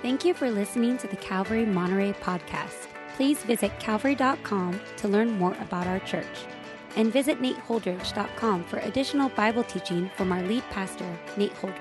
[0.00, 2.86] Thank you for listening to the Calvary Monterey podcast.
[3.16, 6.46] Please visit calvary.com to learn more about our church.
[6.94, 11.74] And visit nateholdridge.com for additional Bible teaching from our lead pastor, Nate Holdridge.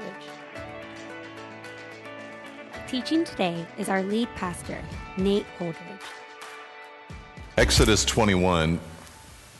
[2.88, 4.82] Teaching today is our lead pastor,
[5.18, 6.02] Nate Holdridge.
[7.56, 8.80] Exodus 21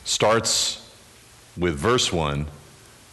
[0.04, 0.92] starts
[1.56, 2.44] with verse 1.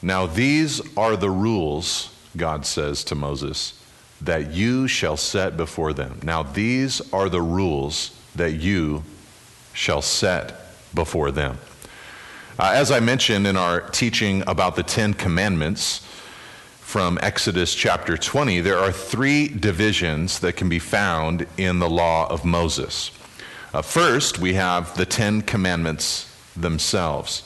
[0.01, 3.84] Now, these are the rules, God says to Moses
[4.21, 6.19] that you shall set before them.
[6.23, 9.03] Now, these are the rules that you
[9.73, 10.53] shall set
[10.93, 11.57] before them.
[12.57, 15.99] Uh, as I mentioned in our teaching about the Ten Commandments
[16.79, 22.27] from Exodus chapter 20, there are three divisions that can be found in the law
[22.29, 23.11] of Moses.
[23.73, 27.43] Uh, first, we have the Ten Commandments themselves.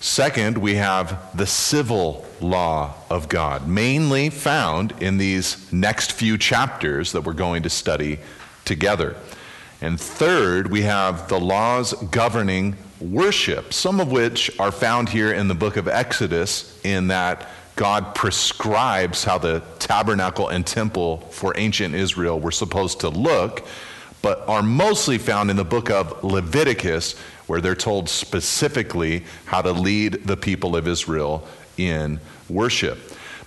[0.00, 7.12] Second, we have the civil law of God, mainly found in these next few chapters
[7.12, 8.18] that we're going to study
[8.64, 9.16] together.
[9.80, 15.48] And third, we have the laws governing worship, some of which are found here in
[15.48, 21.94] the book of Exodus, in that God prescribes how the tabernacle and temple for ancient
[21.94, 23.66] Israel were supposed to look,
[24.22, 27.14] but are mostly found in the book of Leviticus,
[27.46, 32.98] where they're told specifically how to lead the people of Israel in worship.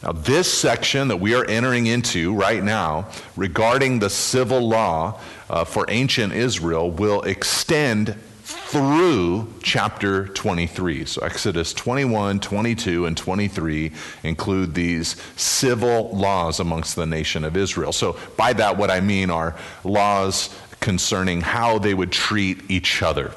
[0.03, 5.65] Now, this section that we are entering into right now regarding the civil law uh,
[5.65, 11.03] for ancient Israel will extend through chapter 23.
[11.05, 13.91] So, Exodus 21, 22, and 23
[14.23, 17.91] include these civil laws amongst the nation of Israel.
[17.91, 23.33] So, by that, what I mean are laws concerning how they would treat each other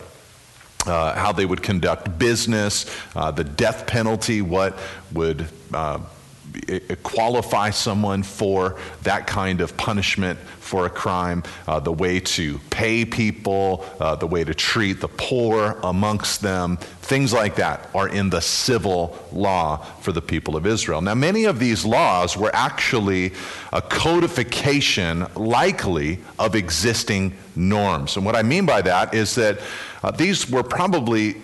[0.86, 4.78] uh, how they would conduct business, uh, the death penalty, what
[5.12, 5.98] would uh,
[7.02, 13.04] qualify someone for that kind of punishment for a crime, uh, the way to pay
[13.04, 18.30] people, uh, the way to treat the poor amongst them, things like that are in
[18.30, 21.00] the civil law for the people of Israel.
[21.00, 23.32] Now, many of these laws were actually
[23.72, 28.16] a codification, likely, of existing norms.
[28.16, 29.58] And what I mean by that is that
[30.02, 31.36] uh, these were probably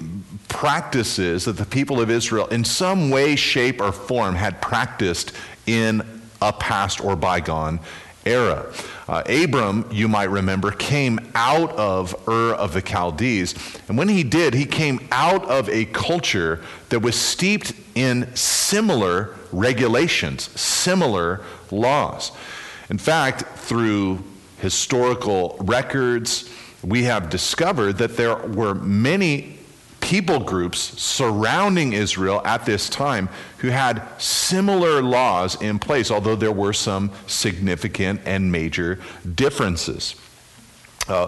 [0.49, 5.33] practices that the people of Israel, in some way, shape, or form, had practiced
[5.67, 6.03] in
[6.41, 7.81] a past or bygone
[8.25, 8.73] era.
[9.09, 13.55] Uh, Abram, you might remember, came out of Ur of the Chaldees.
[13.89, 19.35] And when he did, he came out of a culture that was steeped in similar
[19.51, 22.33] regulations, similar laws.
[22.91, 24.23] In fact, through
[24.59, 26.51] historical records,
[26.83, 29.59] we have discovered that there were many
[30.01, 33.29] people groups surrounding Israel at this time
[33.59, 38.99] who had similar laws in place, although there were some significant and major
[39.35, 40.15] differences.
[41.09, 41.27] Uh,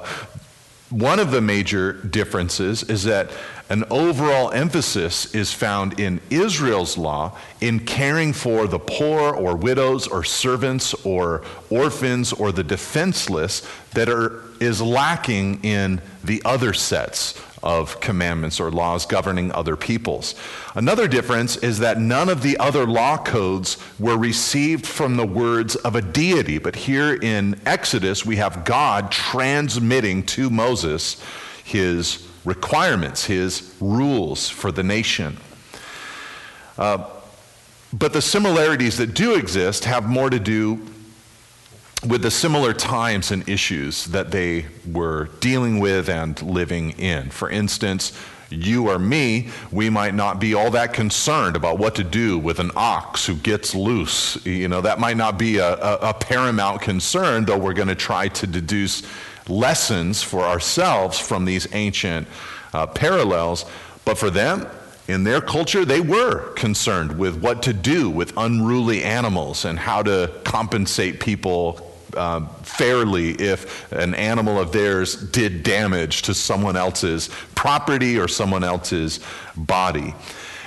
[0.90, 3.30] one of the major differences is that
[3.68, 10.08] an overall emphasis is found in Israel's law in caring for the poor or widows
[10.08, 17.40] or servants or orphans or the defenseless that are, is lacking in the other sets
[17.62, 20.34] of commandments or laws governing other peoples.
[20.74, 25.76] Another difference is that none of the other law codes were received from the words
[25.76, 31.22] of a deity, but here in Exodus we have God transmitting to Moses
[31.64, 35.36] his requirements, his rules for the nation.
[36.78, 37.04] Uh,
[37.92, 40.80] but the similarities that do exist have more to do
[42.06, 47.30] with the similar times and issues that they were dealing with and living in.
[47.30, 48.12] For instance,
[48.48, 52.58] you or me, we might not be all that concerned about what to do with
[52.58, 54.44] an ox who gets loose.
[54.44, 57.94] You know, that might not be a, a, a paramount concern, though we're going to
[57.94, 59.02] try to deduce
[59.48, 62.26] lessons for ourselves from these ancient
[62.72, 63.66] uh, parallels.
[64.04, 64.66] But for them,
[65.06, 70.02] in their culture, they were concerned with what to do with unruly animals and how
[70.02, 77.30] to compensate people uh, fairly if an animal of theirs did damage to someone else's
[77.54, 79.20] property or someone else's
[79.56, 80.14] body.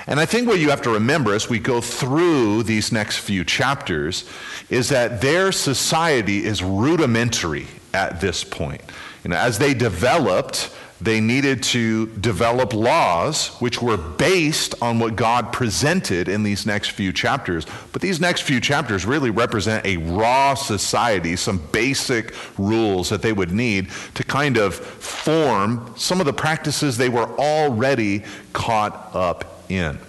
[0.08, 3.44] And I think what you have to remember as we go through these next few
[3.44, 4.30] chapters
[4.70, 8.82] is that their society is rudimentary at this point.
[9.24, 15.16] You know, as they developed, they needed to develop laws which were based on what
[15.16, 17.66] God presented in these next few chapters.
[17.92, 23.34] But these next few chapters really represent a raw society, some basic rules that they
[23.34, 28.24] would need to kind of form some of the practices they were already
[28.54, 30.00] caught up in.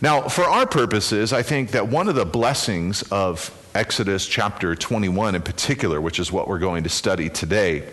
[0.00, 5.34] Now, for our purposes, I think that one of the blessings of Exodus chapter 21
[5.34, 7.88] in particular, which is what we're going to study today,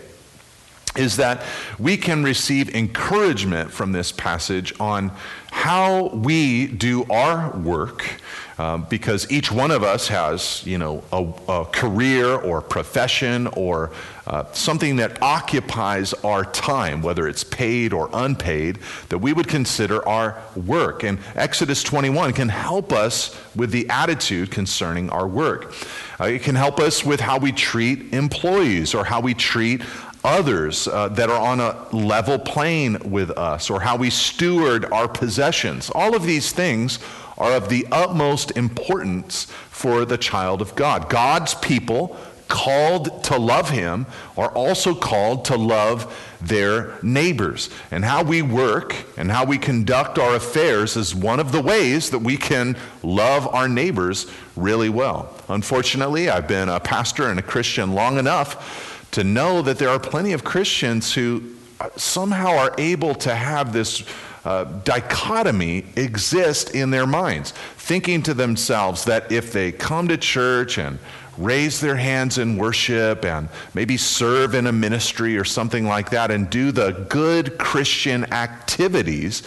[0.98, 1.42] is that
[1.78, 5.12] we can receive encouragement from this passage on
[5.50, 8.20] how we do our work
[8.58, 13.90] um, because each one of us has you know a, a career or profession or
[14.26, 18.78] uh, something that occupies our time whether it's paid or unpaid
[19.08, 21.04] that we would consider our work.
[21.04, 25.74] And exodus 21 can help us with the attitude concerning our work.
[26.18, 29.82] Uh, it can help us with how we treat employees or how we treat
[30.26, 35.08] others uh, that are on a level plane with us, or how we steward our
[35.08, 35.88] possessions.
[35.90, 36.98] All of these things
[37.38, 41.08] are of the utmost importance for the child of God.
[41.08, 42.16] God's people,
[42.48, 44.06] called to love Him,
[44.36, 47.70] are also called to love their neighbors.
[47.90, 52.10] And how we work and how we conduct our affairs is one of the ways
[52.10, 55.34] that we can love our neighbors really well.
[55.48, 59.98] Unfortunately, I've been a pastor and a Christian long enough to know that there are
[59.98, 61.42] plenty of Christians who
[61.80, 64.04] uh, somehow are able to have this
[64.44, 70.76] uh, dichotomy exist in their minds, thinking to themselves that if they come to church
[70.76, 70.98] and
[71.38, 76.30] raise their hands in worship and maybe serve in a ministry or something like that
[76.30, 79.42] and do the good Christian activities,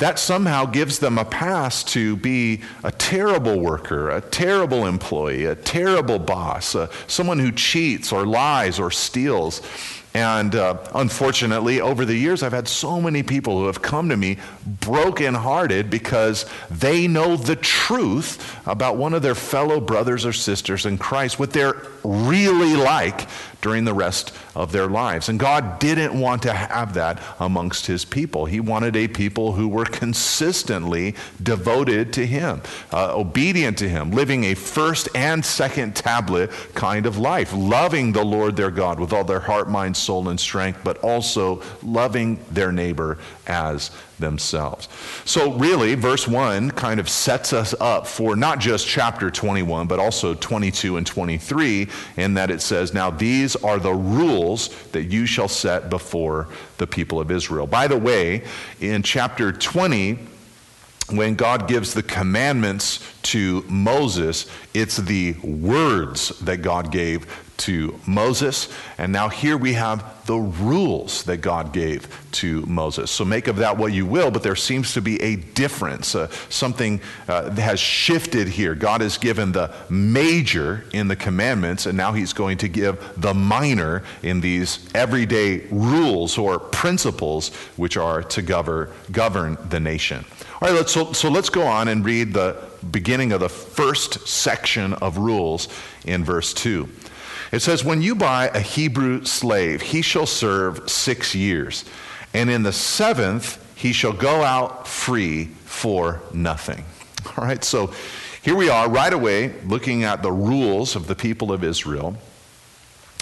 [0.00, 5.54] that somehow gives them a pass to be a terrible worker, a terrible employee, a
[5.54, 9.62] terrible boss, uh, someone who cheats or lies or steals.
[10.12, 14.16] And uh, unfortunately, over the years, I've had so many people who have come to
[14.16, 20.84] me brokenhearted because they know the truth about one of their fellow brothers or sisters
[20.84, 23.28] in Christ, what they're really like
[23.62, 25.28] during the rest of their lives.
[25.28, 28.46] And God didn't want to have that amongst his people.
[28.46, 32.62] He wanted a people who were consistently devoted to him,
[32.92, 38.24] uh, obedient to him, living a first and second tablet kind of life, loving the
[38.24, 42.72] Lord their God with all their heart, mind, soul, and strength, but also loving their
[42.72, 43.18] neighbor
[43.50, 44.88] as themselves.
[45.24, 49.98] So, really, verse 1 kind of sets us up for not just chapter 21, but
[49.98, 55.26] also 22 and 23, in that it says, Now these are the rules that you
[55.26, 56.48] shall set before
[56.78, 57.66] the people of Israel.
[57.66, 58.44] By the way,
[58.80, 60.18] in chapter 20,
[61.12, 67.26] when God gives the commandments to Moses, it's the words that God gave
[67.60, 68.68] to Moses.
[68.96, 73.10] And now here we have the rules that God gave to Moses.
[73.10, 76.14] So make of that what you will, but there seems to be a difference.
[76.14, 78.74] Uh, something uh, has shifted here.
[78.74, 83.34] God has given the major in the commandments, and now he's going to give the
[83.34, 90.24] minor in these everyday rules or principles which are to govern, govern the nation.
[90.62, 92.54] All right, let's, so, so let's go on and read the
[92.90, 95.68] beginning of the first section of rules
[96.04, 96.86] in verse 2.
[97.50, 101.86] It says, When you buy a Hebrew slave, he shall serve six years,
[102.34, 106.84] and in the seventh he shall go out free for nothing.
[107.38, 107.94] All right, so
[108.42, 112.18] here we are right away looking at the rules of the people of Israel.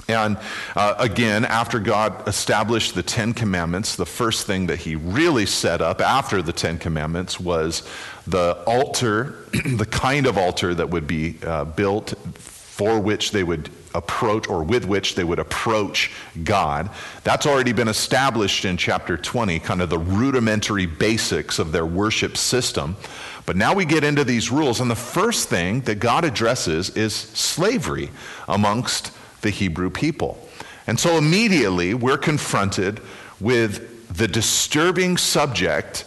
[0.09, 0.39] And
[0.75, 5.83] uh, again, after God established the Ten Commandments, the first thing that he really set
[5.83, 7.87] up after the Ten Commandments was
[8.27, 13.69] the altar, the kind of altar that would be uh, built for which they would
[13.95, 16.11] approach or with which they would approach
[16.43, 16.89] God.
[17.23, 22.39] That's already been established in chapter 20, kind of the rudimentary basics of their worship
[22.39, 22.97] system.
[23.45, 27.15] But now we get into these rules, and the first thing that God addresses is
[27.15, 28.09] slavery
[28.47, 30.49] amongst the Hebrew people.
[30.87, 33.01] And so immediately we're confronted
[33.41, 36.05] with the disturbing subject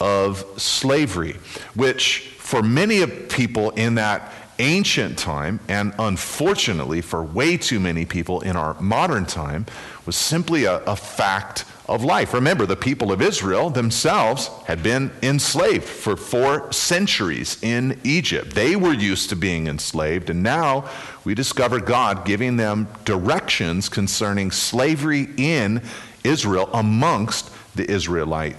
[0.00, 1.36] of slavery,
[1.74, 8.40] which for many people in that ancient time, and unfortunately for way too many people
[8.40, 9.66] in our modern time,
[10.06, 12.32] was simply a, a, fact of life.
[12.32, 18.54] Remember, the people of Israel themselves had been enslaved for four centuries in Egypt.
[18.54, 20.88] They were used to being enslaved, and now
[21.24, 25.82] we discover God giving them directions concerning slavery in
[26.22, 28.56] Israel amongst the Israelite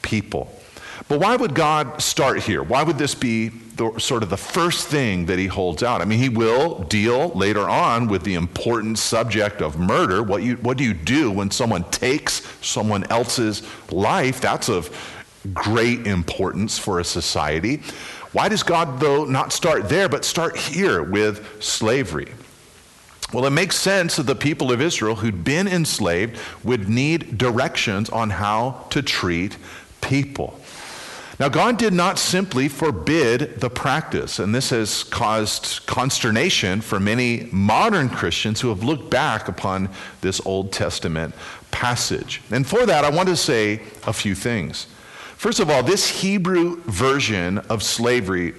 [0.00, 0.61] people.
[1.08, 2.62] But why would God start here?
[2.62, 6.00] Why would this be the, sort of the first thing that he holds out?
[6.00, 10.22] I mean, he will deal later on with the important subject of murder.
[10.22, 14.40] What, you, what do you do when someone takes someone else's life?
[14.40, 14.90] That's of
[15.52, 17.82] great importance for a society.
[18.32, 22.32] Why does God, though, not start there, but start here with slavery?
[23.32, 28.10] Well, it makes sense that the people of Israel who'd been enslaved would need directions
[28.10, 29.56] on how to treat
[30.02, 30.58] people.
[31.40, 37.48] Now, God did not simply forbid the practice, and this has caused consternation for many
[37.50, 39.88] modern Christians who have looked back upon
[40.20, 41.34] this Old Testament
[41.70, 42.42] passage.
[42.50, 44.86] And for that, I want to say a few things.
[45.36, 48.54] First of all, this Hebrew version of slavery,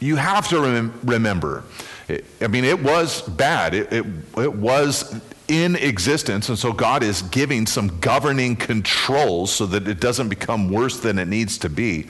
[0.00, 1.62] you have to rem- remember.
[2.08, 3.74] It, I mean, it was bad.
[3.74, 4.04] It, it,
[4.36, 10.00] it was in existence, and so God is giving some governing controls so that it
[10.00, 12.08] doesn't become worse than it needs to be.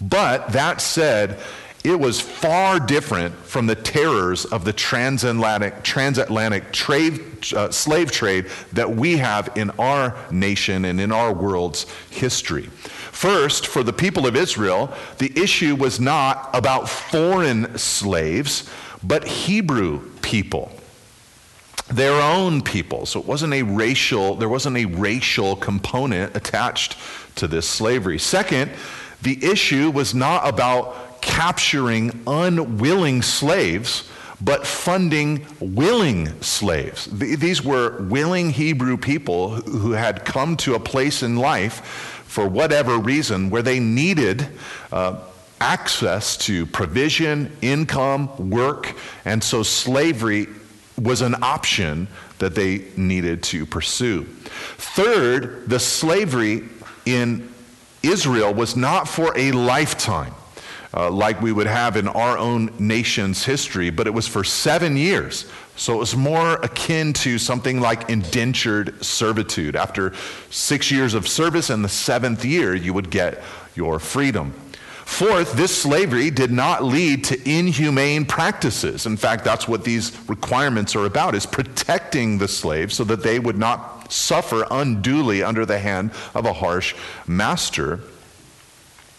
[0.00, 1.38] But that said,
[1.86, 7.20] it was far different from the terrors of the transatlantic, transatlantic trade,
[7.54, 12.64] uh, slave trade that we have in our nation and in our world's history.
[12.64, 18.68] First, for the people of Israel, the issue was not about foreign slaves,
[19.06, 20.72] but Hebrew people
[21.88, 23.06] their own people.
[23.06, 26.96] So it wasn't a racial, there wasn't a racial component attached
[27.36, 28.18] to this slavery.
[28.18, 28.72] Second,
[29.22, 34.08] the issue was not about capturing unwilling slaves,
[34.40, 37.06] but funding willing slaves.
[37.12, 41.84] These were willing Hebrew people who had come to a place in life
[42.26, 44.48] for whatever reason where they needed.
[44.92, 45.18] Uh,
[45.60, 48.94] access to provision, income, work,
[49.24, 50.46] and so slavery
[51.00, 52.08] was an option
[52.38, 54.24] that they needed to pursue.
[54.76, 56.68] Third, the slavery
[57.04, 57.52] in
[58.02, 60.34] Israel was not for a lifetime.
[60.94, 64.96] Uh, like we would have in our own nation's history, but it was for seven
[64.96, 65.44] years.
[65.76, 69.76] So it was more akin to something like indentured servitude.
[69.76, 70.14] After
[70.48, 73.42] six years of service in the seventh year, you would get
[73.74, 74.54] your freedom.
[75.06, 79.06] Fourth, this slavery did not lead to inhumane practices.
[79.06, 83.38] In fact, that's what these requirements are about, is protecting the slaves so that they
[83.38, 86.94] would not suffer unduly under the hand of a harsh
[87.26, 88.00] master.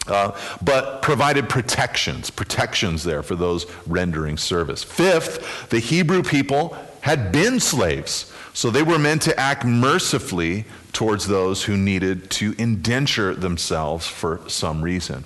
[0.06, 4.84] Uh, but provided protections, protections there for those rendering service.
[4.84, 11.27] Fifth, the Hebrew people had been slaves, so they were meant to act mercifully towards
[11.27, 15.24] those who needed to indenture themselves for some reason.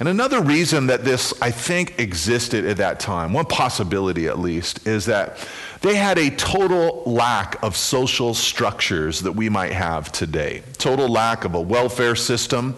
[0.00, 4.86] And another reason that this, I think, existed at that time, one possibility at least,
[4.86, 5.38] is that
[5.82, 10.62] they had a total lack of social structures that we might have today.
[10.78, 12.76] Total lack of a welfare system.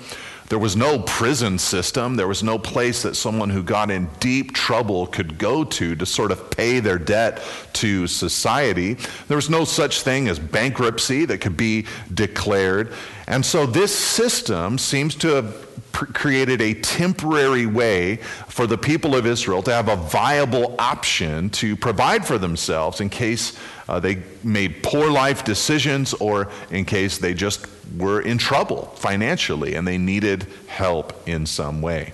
[0.49, 2.17] There was no prison system.
[2.17, 6.07] There was no place that someone who got in deep trouble could go to to
[6.07, 7.43] sort of pay their debt
[7.75, 8.95] to society.
[9.27, 12.93] There was no such thing as bankruptcy that could be declared.
[13.27, 15.66] And so this system seems to have
[15.97, 18.17] created a temporary way
[18.49, 23.09] for the people of Israel to have a viable option to provide for themselves in
[23.09, 28.87] case uh, they made poor life decisions or in case they just were in trouble
[28.97, 32.13] financially and they needed help in some way.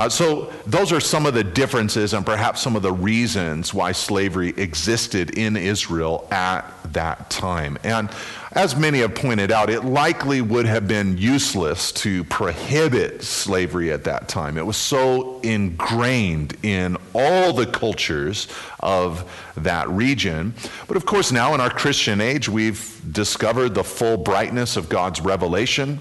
[0.00, 3.92] Uh, so, those are some of the differences and perhaps some of the reasons why
[3.92, 6.64] slavery existed in Israel at
[6.94, 7.76] that time.
[7.84, 8.08] And
[8.52, 14.04] as many have pointed out, it likely would have been useless to prohibit slavery at
[14.04, 14.56] that time.
[14.56, 18.48] It was so ingrained in all the cultures
[18.80, 20.54] of that region.
[20.88, 25.20] But of course, now in our Christian age, we've discovered the full brightness of God's
[25.20, 26.00] revelation.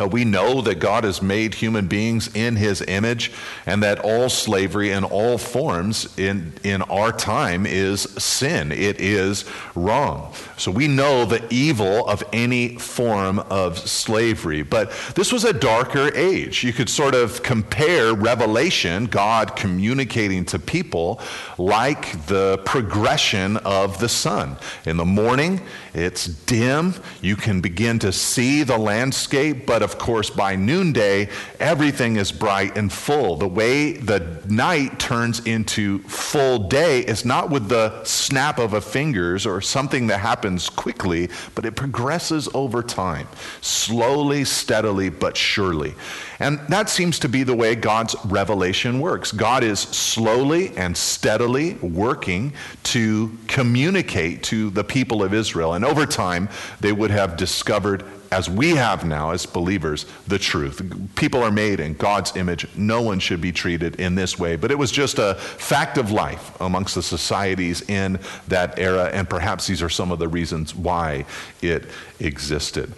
[0.00, 3.30] Uh, we know that God has made human beings in his image
[3.66, 8.72] and that all slavery in all forms in, in our time is sin.
[8.72, 9.44] It is
[9.74, 10.32] wrong.
[10.56, 14.62] So we know the evil of any form of slavery.
[14.62, 16.64] But this was a darker age.
[16.64, 21.20] You could sort of compare Revelation, God communicating to people,
[21.58, 24.56] like the progression of the sun.
[24.86, 25.60] In the morning,
[25.94, 26.94] it's dim.
[27.20, 31.28] You can begin to see the landscape, but of course, by noonday,
[31.60, 33.36] everything is bright and full.
[33.36, 38.80] The way the night turns into full day is not with the snap of a
[38.80, 43.28] fingers or something that happens quickly, but it progresses over time,
[43.60, 45.94] slowly, steadily, but surely.
[46.42, 49.30] And that seems to be the way God's revelation works.
[49.30, 55.74] God is slowly and steadily working to communicate to the people of Israel.
[55.74, 56.48] And over time,
[56.80, 60.82] they would have discovered as we have now as believers, the truth.
[61.14, 62.66] People are made in God's image.
[62.74, 64.56] No one should be treated in this way.
[64.56, 68.18] But it was just a fact of life amongst the societies in
[68.48, 71.24] that era, and perhaps these are some of the reasons why
[71.60, 71.84] it
[72.18, 72.92] existed.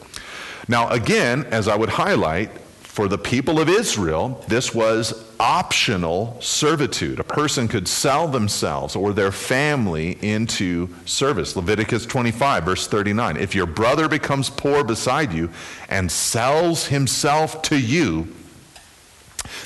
[0.69, 2.51] Now, again, as I would highlight,
[2.95, 7.19] for the people of Israel, this was optional servitude.
[7.19, 11.57] A person could sell themselves or their family into service.
[11.57, 13.37] Leviticus 25, verse 39.
[13.37, 15.51] If your brother becomes poor beside you
[15.89, 18.29] and sells himself to you,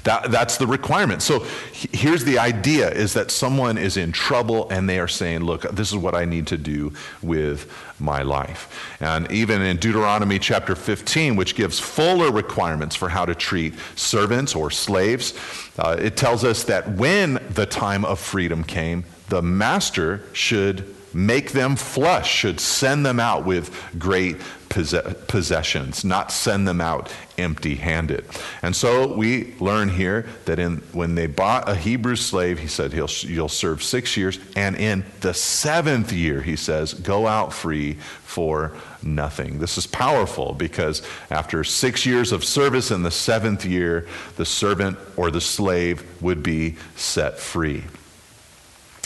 [0.05, 1.23] That, that's the requirement.
[1.23, 1.41] So
[1.73, 5.91] here's the idea is that someone is in trouble and they are saying, look, this
[5.91, 6.93] is what I need to do
[7.23, 7.71] with
[8.01, 8.97] my life.
[9.01, 14.55] And even in Deuteronomy chapter 15, which gives fuller requirements for how to treat servants
[14.55, 15.35] or slaves,
[15.79, 21.53] uh, it tells us that when the time of freedom came, the master should make
[21.53, 24.37] them flush, should send them out with great
[24.69, 28.25] possessions, not send them out empty handed.
[28.63, 32.93] And so we learn here that in, when they bought a Hebrew slave, he said,
[32.93, 34.39] He'll, You'll serve six years.
[34.57, 39.59] And in the seventh year, he says, Go out free for nothing.
[39.59, 44.99] This is powerful because after six years of service in the seventh year, the servant
[45.17, 47.85] or the slave would be set free.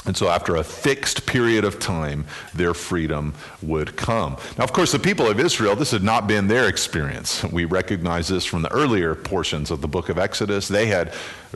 [0.04, 4.36] And so, after a fixed period of time, their freedom would come.
[4.58, 7.44] Now, of course, the people of Israel, this had not been their experience.
[7.52, 10.68] We recognize this from the earlier portions of the book of Exodus.
[10.68, 11.12] They had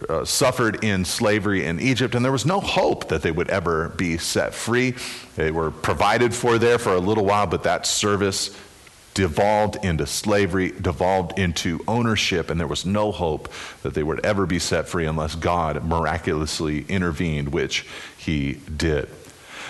[0.08, 3.88] uh, suffered in slavery in Egypt, and there was no hope that they would ever
[3.90, 4.94] be set free.
[5.36, 8.54] They were provided for there for a little while, but that service
[9.16, 13.50] devolved into slavery, devolved into ownership, and there was no hope
[13.82, 17.86] that they would ever be set free unless God miraculously intervened, which
[18.26, 19.09] he did.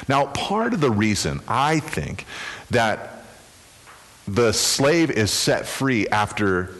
[0.08, 2.26] Now, part of the reason I think
[2.70, 3.22] that
[4.26, 6.74] the slave is set free after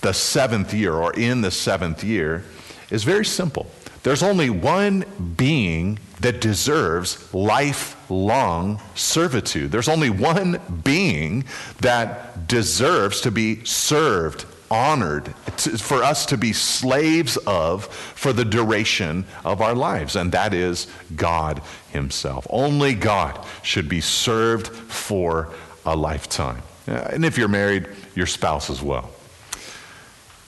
[0.00, 2.44] the seventh year or in the seventh year
[2.90, 3.70] is very simple.
[4.02, 5.04] There's only one
[5.36, 9.70] being that deserves lifelong servitude.
[9.70, 11.44] There's only one being
[11.80, 18.44] that deserves to be served, honored, to, for us to be slaves of for the
[18.44, 21.60] duration of our lives, and that is God
[21.90, 22.46] Himself.
[22.48, 25.50] Only God should be served for
[25.84, 26.62] a lifetime.
[26.88, 29.10] Uh, and if you're married, your spouse as well.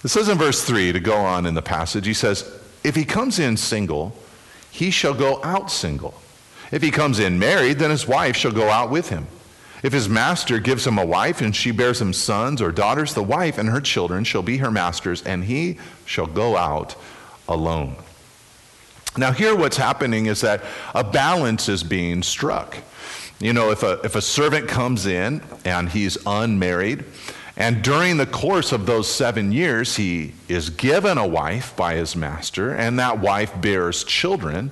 [0.02, 2.50] It says in verse 3 to go on in the passage, he says,
[2.82, 4.14] if he comes in single,
[4.70, 6.14] he shall go out single.
[6.72, 9.26] If he comes in married, then his wife shall go out with him.
[9.84, 13.22] If his master gives him a wife and she bears him sons or daughters, the
[13.22, 16.96] wife and her children shall be her master's, and he shall go out
[17.46, 17.94] alone.
[19.18, 22.78] Now, here what's happening is that a balance is being struck.
[23.38, 27.04] You know, if a, if a servant comes in and he's unmarried,
[27.58, 32.16] and during the course of those seven years, he is given a wife by his
[32.16, 34.70] master, and that wife bears children.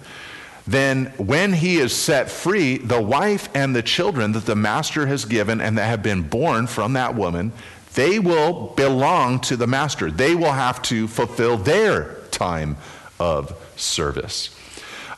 [0.67, 5.25] Then, when he is set free, the wife and the children that the master has
[5.25, 7.53] given and that have been born from that woman,
[7.95, 10.11] they will belong to the master.
[10.11, 12.77] They will have to fulfill their time
[13.19, 14.55] of service.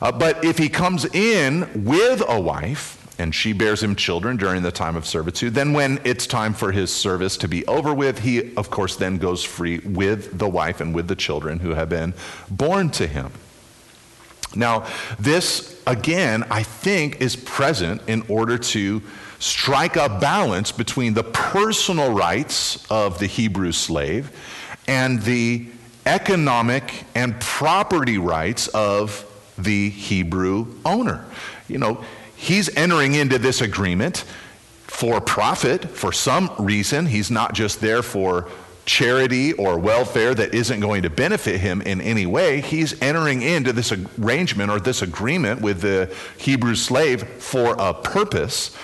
[0.01, 4.61] Uh, but if he comes in with a wife, and she bears him children during
[4.61, 5.53] the time of servitude.
[5.53, 9.17] Then, when it's time for his service to be over with, he, of course, then
[9.17, 12.13] goes free with the wife and with the children who have been
[12.49, 13.31] born to him.
[14.55, 14.87] Now,
[15.19, 19.01] this, again, I think is present in order to
[19.39, 24.31] strike a balance between the personal rights of the Hebrew slave
[24.87, 25.67] and the
[26.05, 29.25] economic and property rights of
[29.57, 31.25] the Hebrew owner.
[31.67, 32.03] You know,
[32.35, 34.23] he's entering into this agreement
[34.83, 37.07] for profit for some reason.
[37.07, 38.47] He's not just there for
[38.85, 42.61] charity or welfare that isn't going to benefit him in any way.
[42.61, 48.75] He's entering into this arrangement or this agreement with the Hebrew slave for a purpose.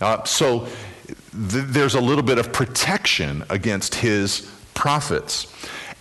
[0.00, 5.46] Uh, so th- there's a little bit of protection against his profits.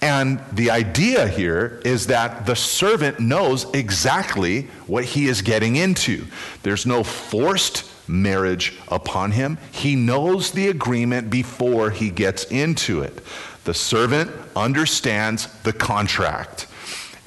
[0.01, 6.25] And the idea here is that the servant knows exactly what he is getting into.
[6.63, 9.57] There's no forced marriage upon him.
[9.71, 13.21] He knows the agreement before he gets into it.
[13.69, 16.65] The servant understands the contract.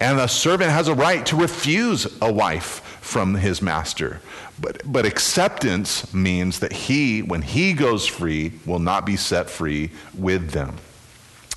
[0.00, 4.20] And the servant has a right to refuse a wife from his master.
[4.60, 9.92] But, but acceptance means that he, when he goes free, will not be set free
[10.18, 10.78] with them.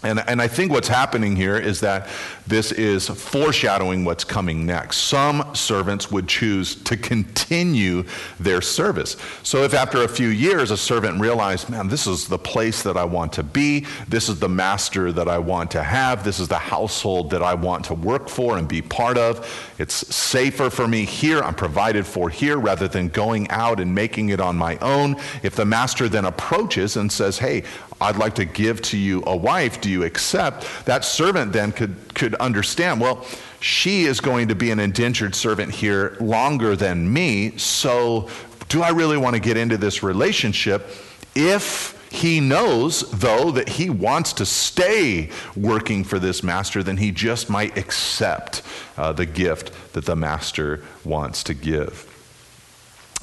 [0.06, 2.08] And, and I think what's happening here is that
[2.46, 4.98] this is foreshadowing what's coming next.
[4.98, 8.04] Some servants would choose to continue
[8.40, 9.18] their service.
[9.42, 12.98] So, if after a few years a servant realized, man, this is the place that
[12.98, 16.48] I want to be, this is the master that I want to have, this is
[16.48, 20.88] the household that I want to work for and be part of, it's safer for
[20.88, 24.78] me here, I'm provided for here rather than going out and making it on my
[24.78, 25.16] own.
[25.42, 27.64] If the master then approaches and says, hey,
[28.02, 30.68] I'd like to give to you a wife, do you accept?
[30.86, 33.26] That servant then could, could understand, well,
[33.62, 38.30] she is going to be an indentured servant here longer than me, so
[38.68, 40.90] do I really want to get into this relationship
[41.36, 47.12] if he knows, though, that he wants to stay working for this master, then he
[47.12, 48.62] just might accept
[48.98, 52.15] uh, the gift that the master wants to give.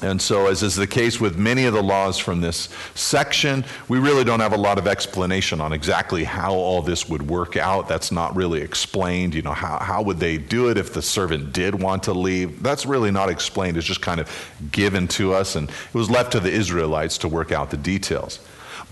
[0.01, 3.99] And so, as is the case with many of the laws from this section, we
[3.99, 7.87] really don't have a lot of explanation on exactly how all this would work out.
[7.87, 9.33] That's not really explained.
[9.33, 12.61] You know, how, how would they do it if the servant did want to leave?
[12.61, 13.77] That's really not explained.
[13.77, 14.29] It's just kind of
[14.71, 18.39] given to us, and it was left to the Israelites to work out the details.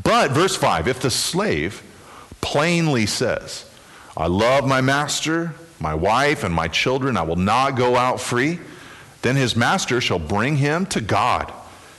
[0.04, 1.84] But, verse 5 if the slave
[2.40, 3.70] plainly says,
[4.16, 8.60] I love my master, my wife, and my children, I will not go out free
[9.22, 11.54] then his master shall bring him to God,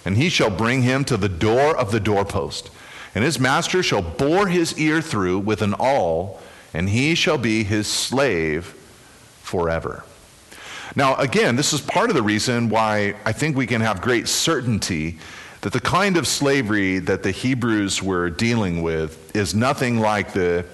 [0.05, 2.71] and he shall bring him to the door of the doorpost.
[3.15, 6.41] And his master shall bore his ear through with an awl,
[6.75, 8.75] and he shall be his slave
[9.43, 10.05] forever.
[10.97, 14.29] Now, again, this is part of the reason why I think we can have great
[14.29, 15.19] certainty
[15.63, 20.67] that the kind of slavery that the Hebrews were dealing with is nothing like the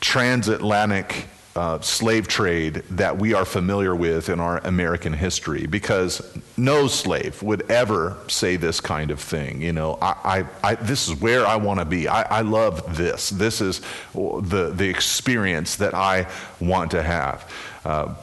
[0.00, 6.86] transatlantic uh, slave trade that we are familiar with in our American history because no
[6.86, 9.60] slave would ever say this kind of thing.
[9.60, 12.06] You know, I, I, I this is where I want to be.
[12.06, 13.30] I, I love this.
[13.30, 13.80] This is
[14.14, 16.28] the, the experience that I
[16.60, 17.50] want to have.
[17.84, 18.14] Uh,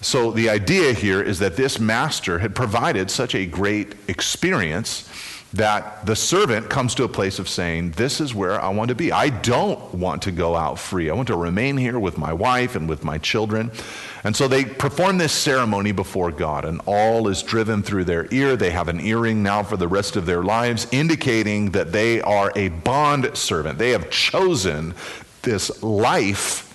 [0.00, 5.08] so the idea here is that this master had provided such a great experience
[5.54, 8.94] that the servant comes to a place of saying, This is where I want to
[8.94, 9.12] be.
[9.12, 11.10] I don't want to go out free.
[11.10, 13.70] I want to remain here with my wife and with my children.
[14.24, 18.56] And so they perform this ceremony before God, and awl is driven through their ear.
[18.56, 22.52] They have an earring now for the rest of their lives, indicating that they are
[22.54, 23.78] a bond servant.
[23.78, 24.94] They have chosen
[25.42, 26.68] this life,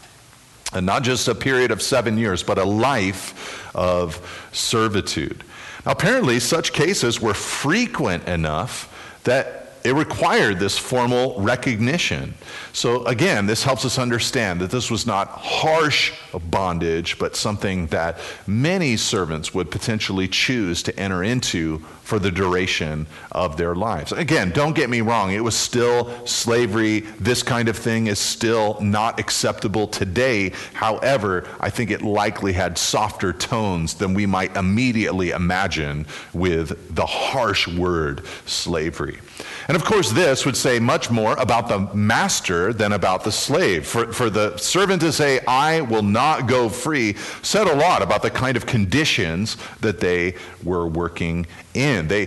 [0.74, 5.44] and not just a period of seven years, but a life of servitude.
[5.88, 12.34] Apparently, such cases were frequent enough that it required this formal recognition.
[12.74, 16.12] So, again, this helps us understand that this was not harsh
[16.52, 23.06] bondage, but something that many servants would potentially choose to enter into for the duration
[23.34, 24.14] of their lives.
[24.14, 27.02] Again, don't get me wrong, it was still slavery.
[27.20, 30.54] This kind of thing is still not acceptable today.
[30.74, 37.06] However, I think it likely had softer tones than we might immediately imagine with the
[37.06, 39.20] harsh word slavery.
[39.68, 43.86] And of course, this would say much more about the master than about the slave.
[43.86, 48.22] For, for the servant to say, I will not go free, said a lot about
[48.22, 51.46] the kind of conditions that they were working
[51.78, 52.08] in.
[52.08, 52.26] They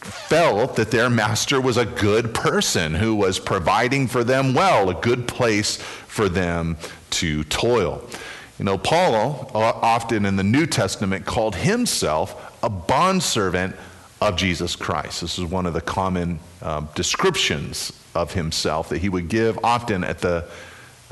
[0.00, 4.94] felt that their master was a good person who was providing for them well, a
[4.94, 6.76] good place for them
[7.10, 8.02] to toil.
[8.58, 13.76] You know, Paul uh, often in the New Testament called himself a bondservant
[14.20, 15.20] of Jesus Christ.
[15.20, 20.02] This is one of the common um, descriptions of himself that he would give often
[20.02, 20.48] at the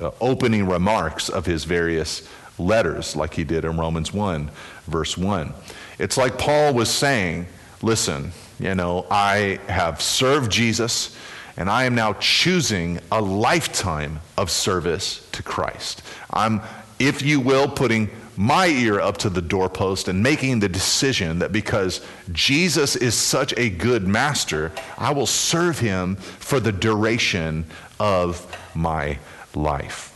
[0.00, 4.50] uh, opening remarks of his various letters, like he did in Romans 1,
[4.86, 5.52] verse 1.
[5.98, 7.46] It's like Paul was saying,
[7.82, 11.16] Listen, you know, I have served Jesus,
[11.56, 16.02] and I am now choosing a lifetime of service to Christ.
[16.32, 16.60] I'm,
[16.98, 21.52] if you will, putting my ear up to the doorpost and making the decision that
[21.52, 27.64] because Jesus is such a good master, I will serve him for the duration
[27.98, 29.18] of my
[29.54, 30.12] life.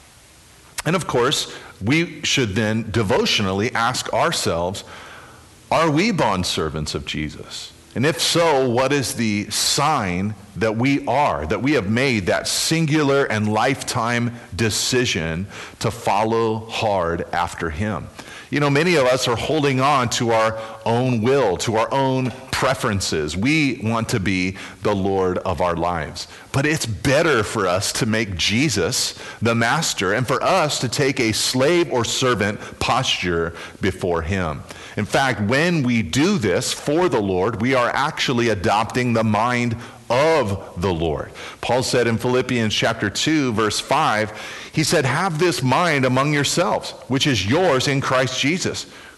[0.85, 4.85] And of course, we should then devotionally ask ourselves
[5.71, 7.73] are we bondservants of Jesus?
[7.95, 12.47] And if so, what is the sign that we are, that we have made that
[12.47, 15.49] singular and lifetime decision
[15.81, 18.07] to follow hard after Him?
[18.51, 22.33] You know, many of us are holding on to our own will, to our own
[22.61, 23.39] preferences.
[23.39, 26.29] We want to be the Lord of our lives.
[26.53, 31.21] But it's better for us to make Jesus the master and for us to take
[31.21, 34.63] a slave or servant posture before Him.
[34.99, 39.75] In fact, when we do this for the Lord, we are actually adopting the mind
[40.11, 41.33] of the Lord.
[41.63, 44.33] Paul said in Philippians chapter 2 verse 5,
[44.73, 48.85] he said, "Have this mind among yourselves, which is yours in Christ Jesus,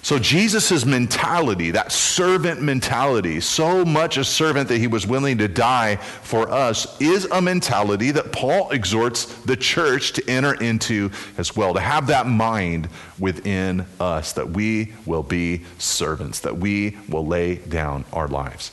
[0.00, 5.48] So, Jesus' mentality, that servant mentality, so much a servant that he was willing to
[5.48, 11.56] die for us, is a mentality that Paul exhorts the church to enter into as
[11.56, 17.26] well, to have that mind within us, that we will be servants, that we will
[17.26, 18.70] lay down our lives.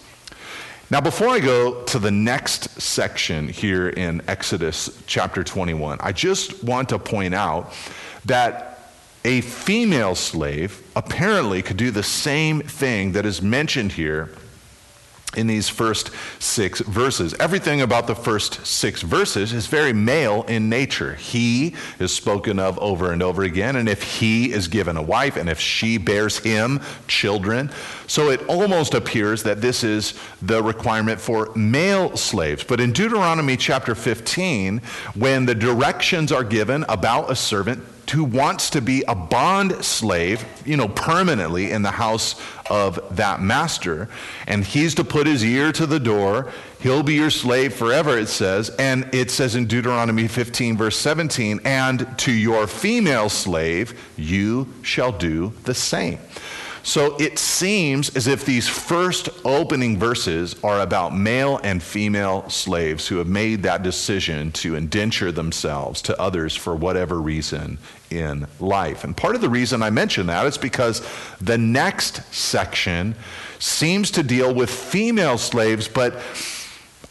[0.92, 6.64] Now, before I go to the next section here in Exodus chapter 21, I just
[6.64, 7.74] want to point out
[8.26, 8.75] that
[9.26, 14.30] a female slave apparently could do the same thing that is mentioned here
[15.36, 17.34] in these first six verses.
[17.40, 21.16] Everything about the first six verses is very male in nature.
[21.16, 25.36] He is spoken of over and over again, and if he is given a wife,
[25.36, 27.72] and if she bears him children.
[28.08, 32.64] So it almost appears that this is the requirement for male slaves.
[32.64, 34.80] But in Deuteronomy chapter 15,
[35.16, 40.46] when the directions are given about a servant, who wants to be a bond slave,
[40.66, 42.40] you know, permanently in the house
[42.70, 44.10] of that master.
[44.48, 46.52] And he's to put his ear to the door.
[46.80, 48.70] He'll be your slave forever, it says.
[48.78, 55.12] And it says in Deuteronomy 15, verse 17, and to your female slave you shall
[55.12, 56.20] do the same.
[56.86, 63.08] So it seems as if these first opening verses are about male and female slaves
[63.08, 67.80] who have made that decision to indenture themselves to others for whatever reason
[68.12, 69.04] in life.
[69.04, 71.02] And part of the reason I mention that is because
[71.42, 73.16] the next section
[73.58, 76.22] seems to deal with female slaves, but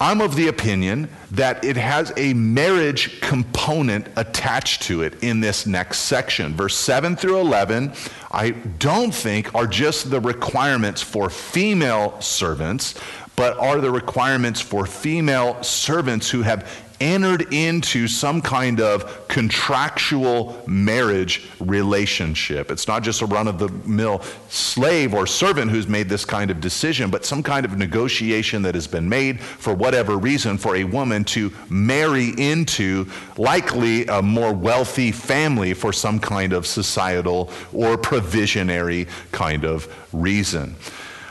[0.00, 5.66] I'm of the opinion that it has a marriage component attached to it in this
[5.66, 6.54] next section.
[6.54, 7.92] Verse 7 through 11,
[8.30, 12.94] I don't think are just the requirements for female servants,
[13.36, 16.68] but are the requirements for female servants who have
[17.00, 22.70] entered into some kind of contractual marriage relationship.
[22.70, 26.50] It's not just a run of the mill slave or servant who's made this kind
[26.50, 30.76] of decision, but some kind of negotiation that has been made for whatever reason for
[30.76, 37.50] a woman to marry into likely a more wealthy family for some kind of societal
[37.72, 40.76] or provisionary kind of reason.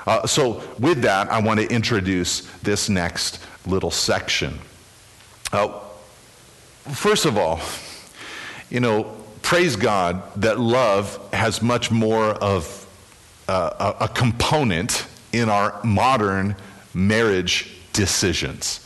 [0.05, 4.59] Uh, so, with that, I want to introduce this next little section.
[5.53, 5.79] Uh,
[6.93, 7.61] first of all,
[8.71, 9.03] you know,
[9.43, 12.87] praise God that love has much more of
[13.47, 16.55] uh, a, a component in our modern
[16.95, 18.79] marriage decisions.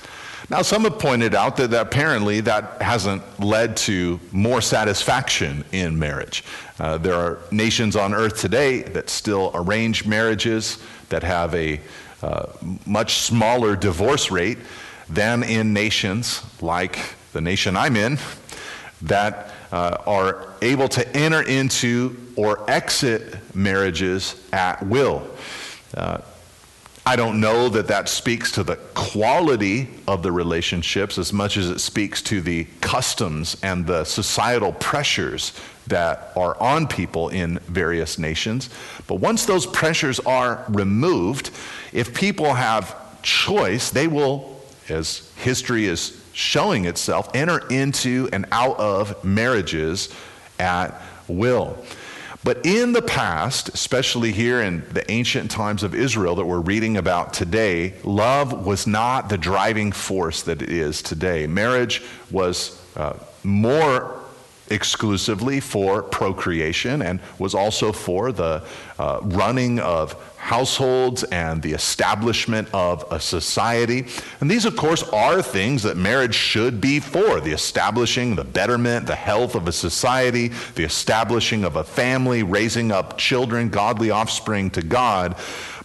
[0.49, 5.97] Now, some have pointed out that, that apparently that hasn't led to more satisfaction in
[5.97, 6.43] marriage.
[6.79, 11.79] Uh, there are nations on earth today that still arrange marriages that have a
[12.21, 12.47] uh,
[12.85, 14.57] much smaller divorce rate
[15.09, 16.99] than in nations like
[17.33, 18.17] the nation I'm in
[19.03, 25.27] that uh, are able to enter into or exit marriages at will.
[25.95, 26.19] Uh,
[27.05, 31.69] I don't know that that speaks to the quality of the relationships as much as
[31.69, 35.53] it speaks to the customs and the societal pressures
[35.87, 38.69] that are on people in various nations.
[39.07, 41.51] But once those pressures are removed,
[41.93, 44.56] if people have choice, they will
[44.89, 50.13] as history is showing itself, enter into and out of marriages
[50.59, 51.77] at will.
[52.43, 56.95] But in the past, especially here in the ancient times of Israel that we're reading
[56.97, 61.47] about today, love was not the driving force that it is today.
[61.47, 64.17] Marriage was uh, more
[64.69, 68.63] exclusively for procreation and was also for the
[68.99, 74.05] uh, running of households and the establishment of a society.
[74.39, 79.07] And these, of course, are things that marriage should be for the establishing, the betterment,
[79.07, 84.69] the health of a society, the establishing of a family, raising up children, godly offspring
[84.71, 85.35] to God.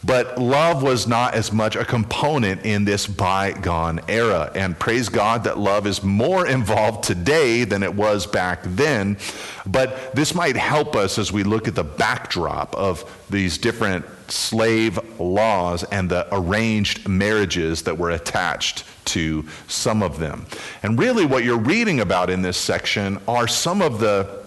[0.05, 4.51] But love was not as much a component in this bygone era.
[4.55, 9.17] And praise God that love is more involved today than it was back then.
[9.65, 14.99] But this might help us as we look at the backdrop of these different slave
[15.21, 20.47] laws and the arranged marriages that were attached to some of them.
[20.83, 24.43] And really, what you're reading about in this section are some of the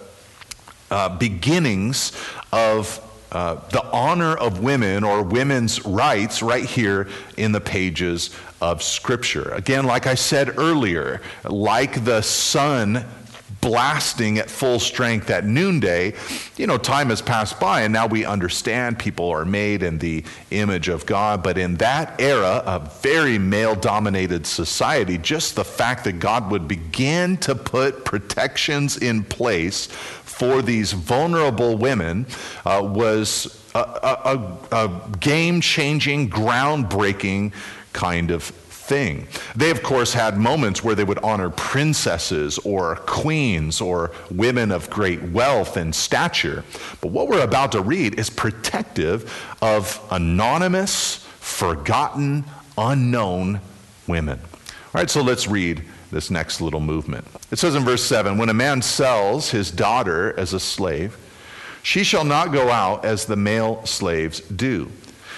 [0.90, 2.12] uh, beginnings
[2.52, 3.00] of
[3.32, 9.50] uh, the honor of women or women's rights right here in the pages of Scripture.
[9.52, 13.04] Again, like I said earlier, like the sun
[13.60, 16.14] blasting at full strength at noonday,
[16.56, 20.22] you know, time has passed by and now we understand people are made in the
[20.52, 21.42] image of God.
[21.42, 26.68] But in that era, a very male dominated society, just the fact that God would
[26.68, 29.88] begin to put protections in place
[30.36, 32.26] for these vulnerable women
[32.66, 37.54] uh, was a, a, a game changing, groundbreaking
[37.94, 39.26] kind of thing.
[39.56, 44.90] They, of course, had moments where they would honor princesses or queens or women of
[44.90, 46.64] great wealth and stature.
[47.00, 52.44] But what we're about to read is protective of anonymous, forgotten,
[52.76, 53.62] unknown
[54.06, 54.38] women.
[54.38, 57.26] All right, so let's read this next little movement.
[57.50, 61.16] It says in verse 7 When a man sells his daughter as a slave,
[61.82, 64.90] she shall not go out as the male slaves do.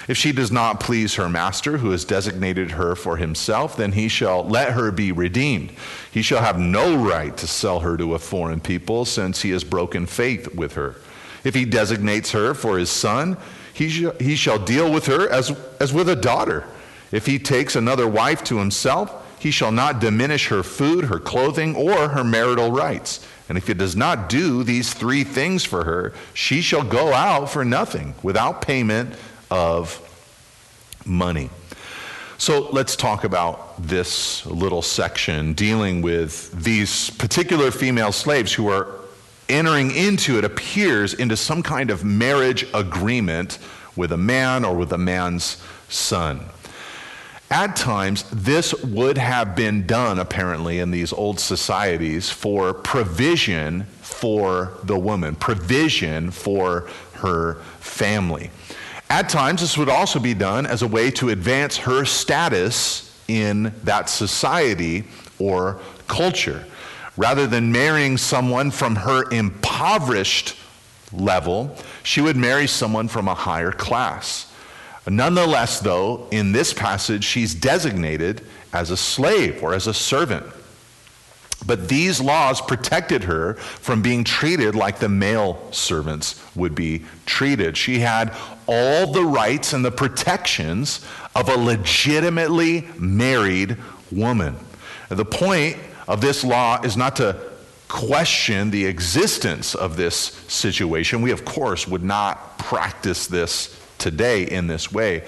[0.07, 4.07] If she does not please her master, who has designated her for himself, then he
[4.07, 5.71] shall let her be redeemed.
[6.11, 9.63] He shall have no right to sell her to a foreign people, since he has
[9.63, 10.95] broken faith with her.
[11.43, 13.37] If he designates her for his son,
[13.71, 16.65] he, sh- he shall deal with her as, as with a daughter.
[17.11, 21.75] If he takes another wife to himself, he shall not diminish her food, her clothing,
[21.75, 23.25] or her marital rights.
[23.47, 27.49] And if he does not do these three things for her, she shall go out
[27.49, 29.15] for nothing, without payment
[29.49, 30.05] of
[31.05, 31.49] money.
[32.37, 38.87] So let's talk about this little section dealing with these particular female slaves who are
[39.49, 43.57] entering into, it appears, into some kind of marriage agreement
[43.95, 46.39] with a man or with a man's son.
[47.51, 54.73] At times, this would have been done, apparently, in these old societies for provision for
[54.83, 58.51] the woman, provision for her family.
[59.09, 63.73] At times, this would also be done as a way to advance her status in
[63.83, 65.05] that society
[65.39, 66.65] or culture.
[67.17, 70.55] Rather than marrying someone from her impoverished
[71.11, 74.48] level, she would marry someone from a higher class.
[75.09, 78.41] Nonetheless, though, in this passage, she's designated
[78.73, 80.45] as a slave or as a servant.
[81.65, 87.75] But these laws protected her from being treated like the male servants would be treated.
[87.75, 88.33] She had
[88.67, 93.77] all the rights and the protections of a legitimately married
[94.11, 94.55] woman.
[95.09, 97.35] The point of this law is not to
[97.87, 100.15] question the existence of this
[100.47, 101.21] situation.
[101.21, 105.23] We, of course, would not practice this today in this way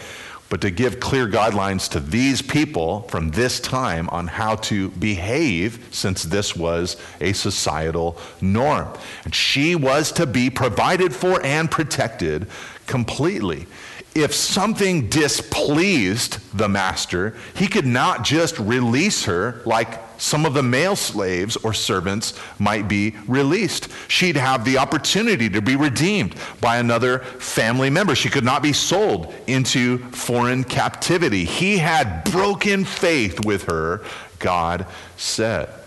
[0.51, 5.87] but to give clear guidelines to these people from this time on how to behave
[5.91, 8.93] since this was a societal norm.
[9.23, 12.47] And she was to be provided for and protected
[12.85, 13.65] completely.
[14.13, 20.61] If something displeased the master, he could not just release her like some of the
[20.61, 23.89] male slaves or servants might be released.
[24.07, 28.13] She'd have the opportunity to be redeemed by another family member.
[28.13, 31.43] She could not be sold into foreign captivity.
[31.43, 34.03] He had broken faith with her,
[34.37, 34.85] God
[35.17, 35.80] said.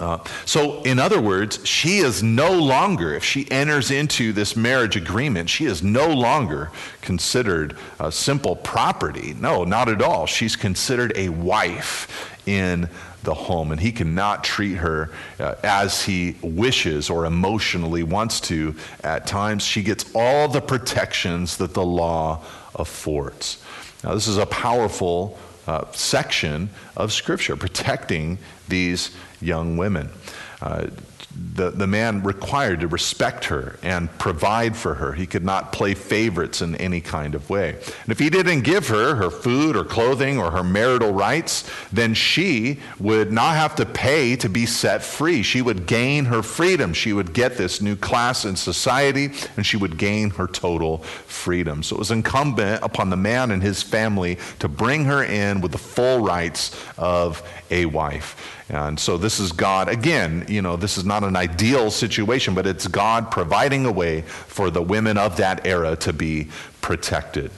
[0.00, 4.96] Uh, so, in other words, she is no longer, if she enters into this marriage
[4.96, 9.34] agreement, she is no longer considered a simple property.
[9.34, 10.26] No, not at all.
[10.26, 12.88] She's considered a wife in
[13.22, 18.74] the home, and he cannot treat her uh, as he wishes or emotionally wants to
[19.02, 19.62] at times.
[19.62, 22.42] She gets all the protections that the law
[22.74, 23.62] affords.
[24.02, 29.10] Now, this is a powerful uh, section of Scripture, protecting these
[29.44, 30.08] young women.
[30.60, 30.86] Uh,
[31.54, 35.12] the, the man required to respect her and provide for her.
[35.12, 37.70] He could not play favorites in any kind of way.
[37.70, 42.14] And if he didn't give her her food or clothing or her marital rights, then
[42.14, 45.42] she would not have to pay to be set free.
[45.42, 46.92] She would gain her freedom.
[46.92, 51.82] She would get this new class in society and she would gain her total freedom.
[51.82, 55.72] So it was incumbent upon the man and his family to bring her in with
[55.72, 58.64] the full rights of a wife.
[58.68, 62.66] And so this is God, again, you know, this is not an ideal situation, but
[62.66, 66.48] it's God providing a way for the women of that era to be
[66.80, 67.50] protected.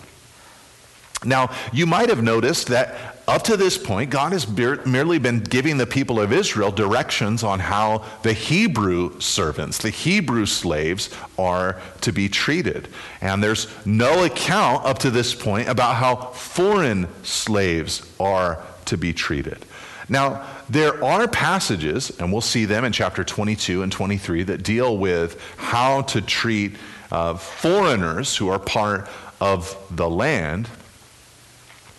[1.25, 5.79] Now, you might have noticed that up to this point, God has merely been giving
[5.79, 12.13] the people of Israel directions on how the Hebrew servants, the Hebrew slaves, are to
[12.13, 12.89] be treated.
[13.21, 19.13] And there's no account up to this point about how foreign slaves are to be
[19.13, 19.66] treated.
[20.09, 24.97] Now, there are passages, and we'll see them in chapter 22 and 23, that deal
[24.97, 26.77] with how to treat
[27.11, 29.09] uh, foreigners who are part
[29.41, 30.69] of the land.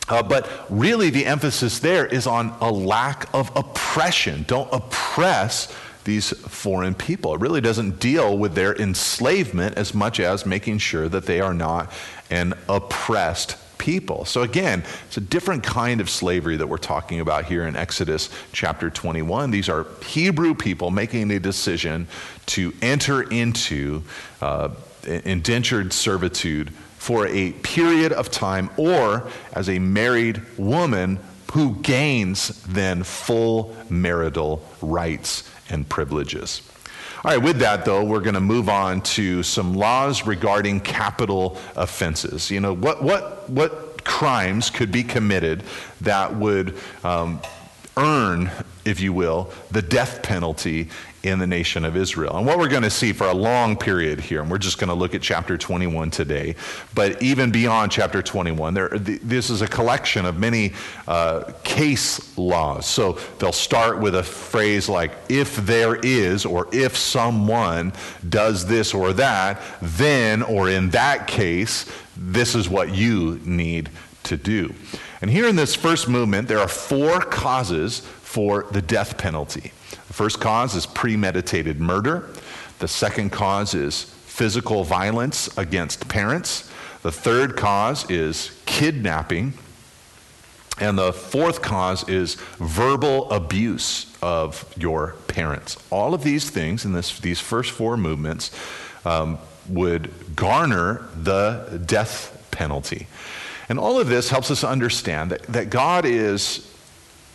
[0.10, 4.46] Uh, but really, the emphasis there is on a lack of oppression.
[4.48, 5.74] Don't oppress
[6.06, 7.36] these foreign people.
[7.36, 11.54] It really doesn't deal with their enslavement as much as making sure that they are
[11.54, 11.92] not
[12.30, 14.26] an oppressed people.
[14.26, 18.30] So again, it's a different kind of slavery that we're talking about here in Exodus
[18.52, 19.52] chapter 21.
[19.52, 22.08] These are Hebrew people making a decision
[22.48, 24.04] to enter into
[24.42, 24.70] uh,
[25.04, 31.20] indentured servitude for a period of time or as a married woman
[31.54, 36.62] who gains then full marital rights and privileges.
[37.28, 41.58] All right, with that though, we're going to move on to some laws regarding capital
[41.76, 42.50] offenses.
[42.50, 45.64] You know, what, what, what crimes could be committed
[46.00, 47.42] that would um,
[47.98, 48.52] earn,
[48.86, 50.90] if you will, the death penalty
[51.24, 52.38] in the nation of Israel.
[52.38, 54.90] And what we're going to see for a long period here, and we're just going
[54.90, 56.56] to look at chapter 21 today,
[56.96, 60.74] but even beyond chapter 21, there, this is a collection of many
[61.08, 62.86] uh, case laws.
[62.86, 67.94] So they'll start with a phrase like, if there is, or if someone
[68.30, 71.86] does this or that, then, or in that case,
[72.16, 73.90] this is what you need
[74.24, 74.74] to do.
[75.22, 79.72] And here in this first movement, there are four causes for the death penalty.
[80.08, 82.30] The first cause is premeditated murder.
[82.80, 86.70] The second cause is physical violence against parents.
[87.02, 89.54] The third cause is kidnapping.
[90.80, 95.78] And the fourth cause is verbal abuse of your parents.
[95.90, 98.52] All of these things in this, these first four movements
[99.04, 103.08] um, would garner the death penalty.
[103.70, 106.60] And all of this helps us understand that, that God is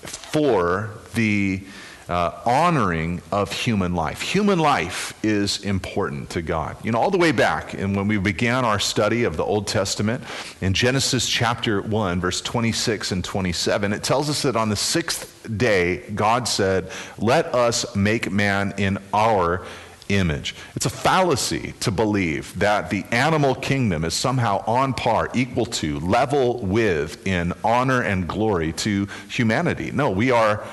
[0.02, 1.62] for the
[2.08, 4.20] uh, honoring of human life.
[4.20, 6.76] Human life is important to God.
[6.84, 9.66] You know, all the way back, and when we began our study of the Old
[9.66, 10.24] Testament,
[10.60, 15.46] in Genesis chapter 1, verse 26 and 27, it tells us that on the sixth
[15.56, 19.64] day, God said, Let us make man in our
[20.16, 20.54] image.
[20.76, 26.00] It's a fallacy to believe that the animal kingdom is somehow on par, equal to,
[26.00, 29.90] level with in honor and glory to humanity.
[29.90, 30.64] No, we are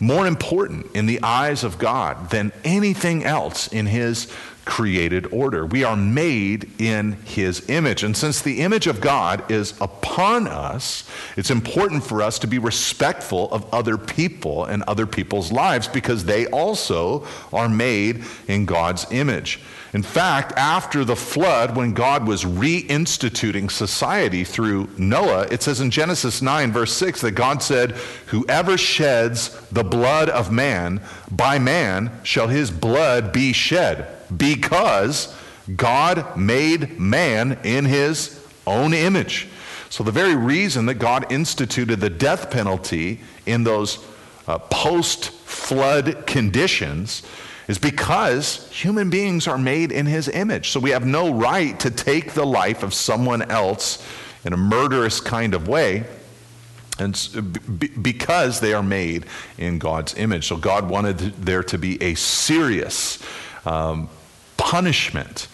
[0.00, 4.30] more important in the eyes of God than anything else in His
[4.66, 5.64] created order.
[5.64, 8.02] We are made in His image.
[8.02, 12.58] And since the image of God is upon us, it's important for us to be
[12.58, 19.06] respectful of other people and other people's lives because they also are made in God's
[19.10, 19.60] image.
[19.92, 25.90] In fact, after the flood, when God was reinstituting society through Noah, it says in
[25.90, 27.92] Genesis 9, verse 6, that God said,
[28.26, 31.00] Whoever sheds the blood of man,
[31.30, 35.34] by man shall his blood be shed, because
[35.74, 39.48] God made man in his own image.
[39.88, 43.98] So, the very reason that God instituted the death penalty in those
[44.46, 47.22] uh, post flood conditions
[47.68, 50.70] is because human beings are made in his image.
[50.70, 54.06] So we have no right to take the life of someone else
[54.44, 56.04] in a murderous kind of way
[56.98, 57.14] and
[58.00, 59.26] because they are made
[59.58, 60.46] in God's image.
[60.46, 63.22] So God wanted there to be a serious
[63.66, 64.08] um,
[64.66, 65.46] punishment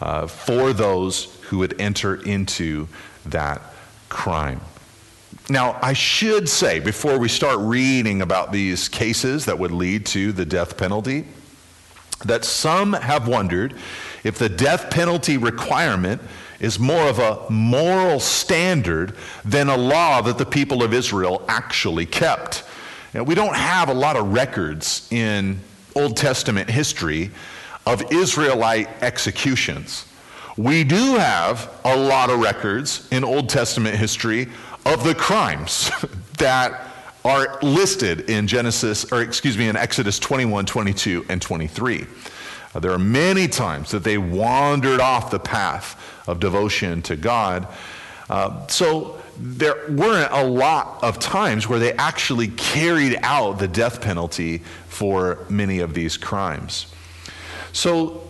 [0.00, 2.86] uh, for those who would enter into
[3.26, 3.60] that
[4.08, 4.60] crime.
[5.48, 10.30] Now, I should say, before we start reading about these cases that would lead to
[10.30, 11.26] the death penalty,
[12.24, 13.74] that some have wondered
[14.22, 16.22] if the death penalty requirement
[16.60, 22.06] is more of a moral standard than a law that the people of Israel actually
[22.06, 22.62] kept.
[23.14, 25.58] Now, we don't have a lot of records in
[25.96, 27.32] Old Testament history
[27.90, 30.06] of Israelite executions.
[30.56, 34.48] We do have a lot of records in Old Testament history
[34.86, 35.90] of the crimes
[36.38, 36.86] that
[37.24, 42.06] are listed in Genesis, or excuse me, in Exodus 21, 22, and 23.
[42.74, 47.66] Uh, there are many times that they wandered off the path of devotion to God.
[48.28, 54.00] Uh, so there weren't a lot of times where they actually carried out the death
[54.00, 56.86] penalty for many of these crimes.
[57.72, 58.26] So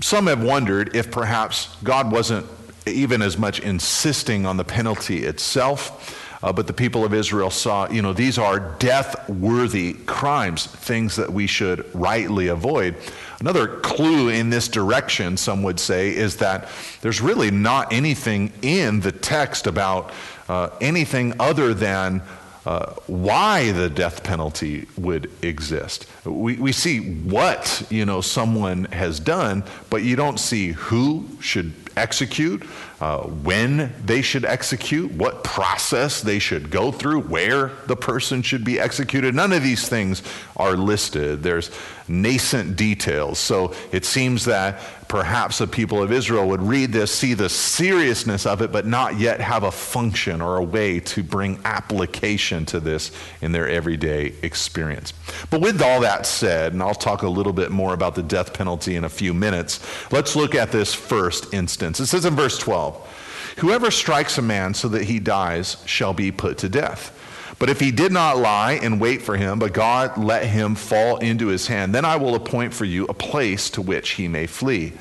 [0.00, 2.46] some have wondered if perhaps God wasn't
[2.86, 7.90] even as much insisting on the penalty itself uh, but the people of Israel saw,
[7.90, 12.94] you know, these are death worthy crimes, things that we should rightly avoid.
[13.40, 16.68] Another clue in this direction, some would say, is that
[17.00, 20.12] there's really not anything in the text about
[20.48, 22.22] uh, anything other than
[22.66, 26.06] uh, why the death penalty would exist.
[26.24, 31.72] We, we see what you know someone has done, but you don't see who should
[31.96, 32.62] execute,
[33.00, 38.64] uh, when they should execute, what process they should go through, where the person should
[38.64, 39.34] be executed.
[39.34, 40.22] None of these things
[40.56, 41.42] are listed.
[41.42, 41.70] There's
[42.08, 43.38] nascent details.
[43.38, 48.46] So it seems that perhaps the people of Israel would read this, see the seriousness
[48.46, 52.80] of it, but not yet have a function or a way to bring application to
[52.80, 55.12] this in their everyday experience.
[55.50, 58.52] But with all that said, and I'll talk a little bit more about the death
[58.52, 59.80] penalty in a few minutes,
[60.12, 62.00] let's look at this first instance.
[62.00, 63.24] It says in verse 12,
[63.58, 67.15] Whoever strikes a man so that he dies shall be put to death.
[67.58, 71.16] But if he did not lie and wait for him, but God let him fall
[71.18, 74.46] into his hand, then I will appoint for you a place to which he may
[74.46, 74.92] flee.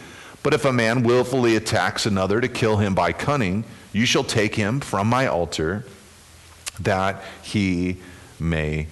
[0.42, 4.56] But if a man willfully attacks another to kill him by cunning, you shall take
[4.56, 5.86] him from my altar
[6.80, 7.98] that he
[8.40, 8.88] may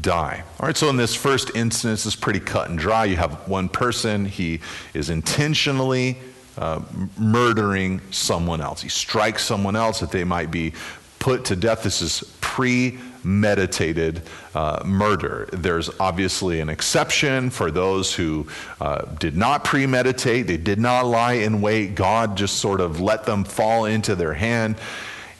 [0.00, 0.44] die.
[0.60, 3.06] All right, so in this first instance, it's pretty cut and dry.
[3.06, 4.60] You have one person, he
[4.94, 6.18] is intentionally
[6.56, 6.82] uh,
[7.16, 8.82] murdering someone else.
[8.82, 10.72] He strikes someone else that they might be
[11.18, 11.82] put to death.
[11.82, 12.22] This is
[13.28, 14.22] premeditated
[14.54, 15.50] uh, murder.
[15.52, 18.46] There's obviously an exception for those who
[18.80, 21.94] uh, did not premeditate, they did not lie in wait.
[21.94, 24.76] God just sort of let them fall into their hand.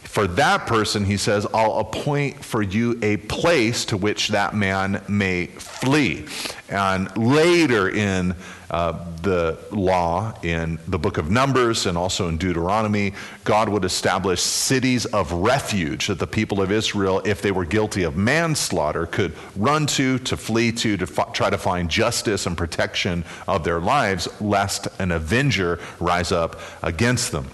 [0.08, 5.02] For that person, he says, I'll appoint for you a place to which that man
[5.06, 6.24] may flee.
[6.70, 8.34] And later in
[8.70, 13.12] uh, the law, in the book of Numbers and also in Deuteronomy,
[13.44, 18.02] God would establish cities of refuge that the people of Israel, if they were guilty
[18.04, 22.56] of manslaughter, could run to, to flee to, to f- try to find justice and
[22.56, 27.50] protection of their lives, lest an avenger rise up against them.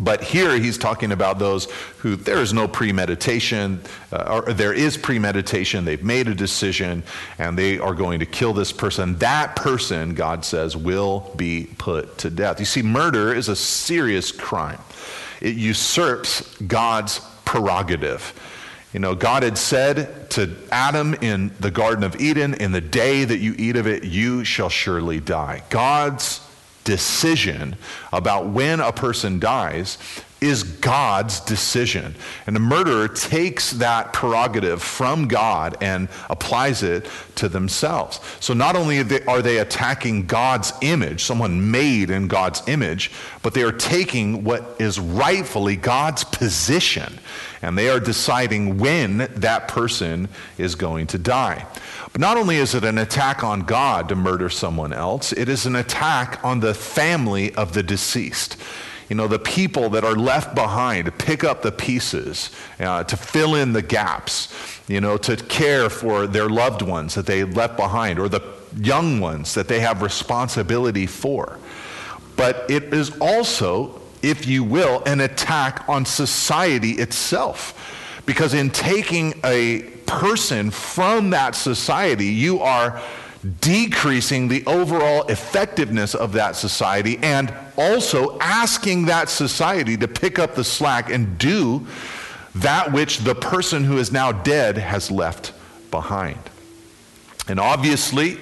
[0.00, 3.80] But here he's talking about those who there is no premeditation,
[4.10, 5.84] uh, or there is premeditation.
[5.84, 7.02] They've made a decision
[7.38, 9.18] and they are going to kill this person.
[9.18, 12.58] That person, God says, will be put to death.
[12.58, 14.80] You see, murder is a serious crime,
[15.40, 18.32] it usurps God's prerogative.
[18.94, 23.24] You know, God had said to Adam in the Garden of Eden, In the day
[23.24, 25.62] that you eat of it, you shall surely die.
[25.70, 26.40] God's
[26.84, 27.76] decision
[28.12, 29.98] about when a person dies
[30.42, 32.16] is God's decision.
[32.46, 38.18] And the murderer takes that prerogative from God and applies it to themselves.
[38.40, 43.12] So not only are they attacking God's image, someone made in God's image,
[43.42, 47.20] but they are taking what is rightfully God's position
[47.62, 50.28] and they are deciding when that person
[50.58, 51.64] is going to die.
[52.12, 55.64] But not only is it an attack on God to murder someone else, it is
[55.64, 58.58] an attack on the family of the deceased.
[59.08, 62.50] You know, the people that are left behind to pick up the pieces,
[62.80, 64.52] uh, to fill in the gaps,
[64.88, 68.42] you know, to care for their loved ones that they left behind, or the
[68.76, 71.58] young ones that they have responsibility for.
[72.36, 78.22] But it is also, if you will, an attack on society itself.
[78.24, 79.82] Because in taking a
[80.20, 83.00] person from that society, you are
[83.60, 90.54] decreasing the overall effectiveness of that society and also asking that society to pick up
[90.54, 91.84] the slack and do
[92.54, 95.52] that which the person who is now dead has left
[95.90, 96.38] behind.
[97.48, 98.38] And obviously,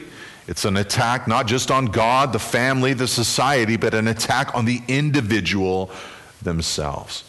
[0.47, 4.65] it's an attack not just on God, the family, the society, but an attack on
[4.65, 5.91] the individual
[6.43, 7.25] themselves.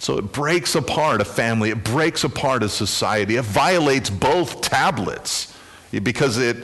[0.00, 5.56] So it breaks apart a family, it breaks apart a society, it violates both tablets
[5.92, 6.56] because it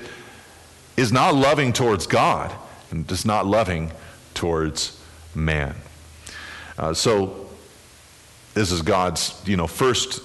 [0.97, 2.51] is not loving towards God
[2.91, 3.93] and is not loving
[4.33, 4.99] towards
[5.35, 5.75] man.
[6.79, 7.47] Uh, so
[8.55, 10.23] this is God's, you know, first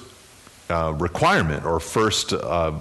[0.70, 2.72] uh, requirement or first uh,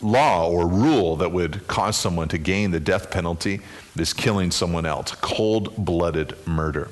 [0.00, 3.60] law or rule that would cause someone to gain the death penalty
[3.98, 6.88] is killing someone else, cold-blooded murder.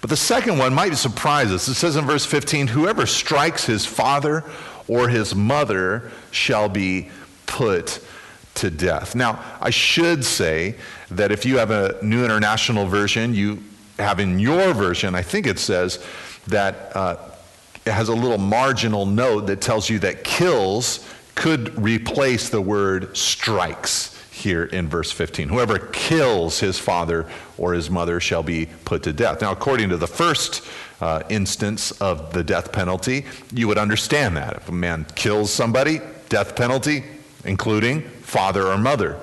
[0.00, 1.68] But the second one might surprise us.
[1.68, 4.44] It says in verse 15, Whoever strikes his father
[4.88, 7.10] or his mother shall be
[7.46, 8.02] put
[8.54, 9.14] to death.
[9.14, 10.76] Now, I should say
[11.10, 13.62] that if you have a New International Version, you
[13.98, 16.04] have in your version, I think it says
[16.46, 17.16] that uh,
[17.84, 23.16] it has a little marginal note that tells you that kills could replace the word
[23.16, 25.48] strikes here in verse 15.
[25.48, 27.26] Whoever kills his father
[27.56, 29.40] or his mother shall be put to death.
[29.40, 30.66] Now, according to the first
[31.00, 34.56] uh, instance of the death penalty, you would understand that.
[34.56, 37.04] If a man kills somebody, death penalty,
[37.44, 39.18] including father or mother.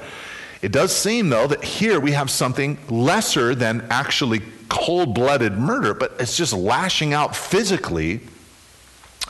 [0.61, 5.93] It does seem, though, that here we have something lesser than actually cold blooded murder,
[5.93, 8.21] but it's just lashing out physically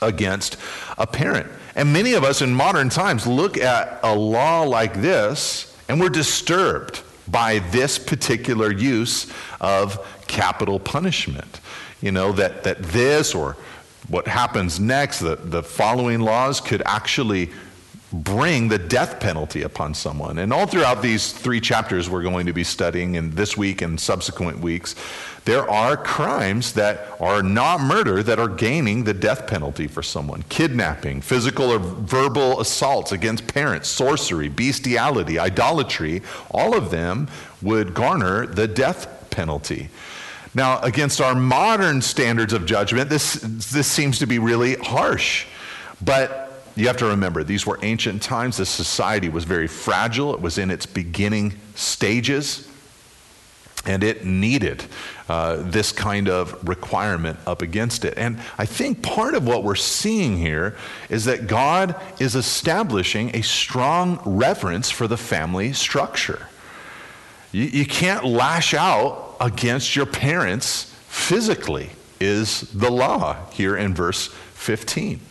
[0.02, 0.58] against
[0.98, 1.48] a parent.
[1.76, 6.10] And many of us in modern times look at a law like this and we're
[6.10, 11.60] disturbed by this particular use of capital punishment.
[12.02, 13.58] You know, that, that this or
[14.08, 17.52] what happens next, the, the following laws could actually
[18.14, 20.38] bring the death penalty upon someone.
[20.38, 24.00] And all throughout these three chapters we're going to be studying in this week and
[24.00, 24.96] subsequent weeks,
[25.44, 30.44] there are crimes that are not murder that are gaining the death penalty for someone
[30.50, 36.22] kidnapping, physical or verbal assaults against parents, sorcery, bestiality, idolatry.
[36.52, 37.30] All of them
[37.62, 39.90] would garner the death penalty.
[40.54, 45.46] Now, against our modern standards of judgment, this, this seems to be really harsh.
[46.04, 46.47] But
[46.78, 48.58] you have to remember, these were ancient times.
[48.58, 52.70] The society was very fragile, it was in its beginning stages,
[53.86, 54.84] and it needed
[55.30, 58.14] uh, this kind of requirement up against it.
[58.18, 60.76] And I think part of what we're seeing here
[61.10, 66.48] is that God is establishing a strong reverence for the family structure.
[67.52, 74.28] You, you can't lash out against your parents physically, is the law here in verse
[74.54, 75.22] 15.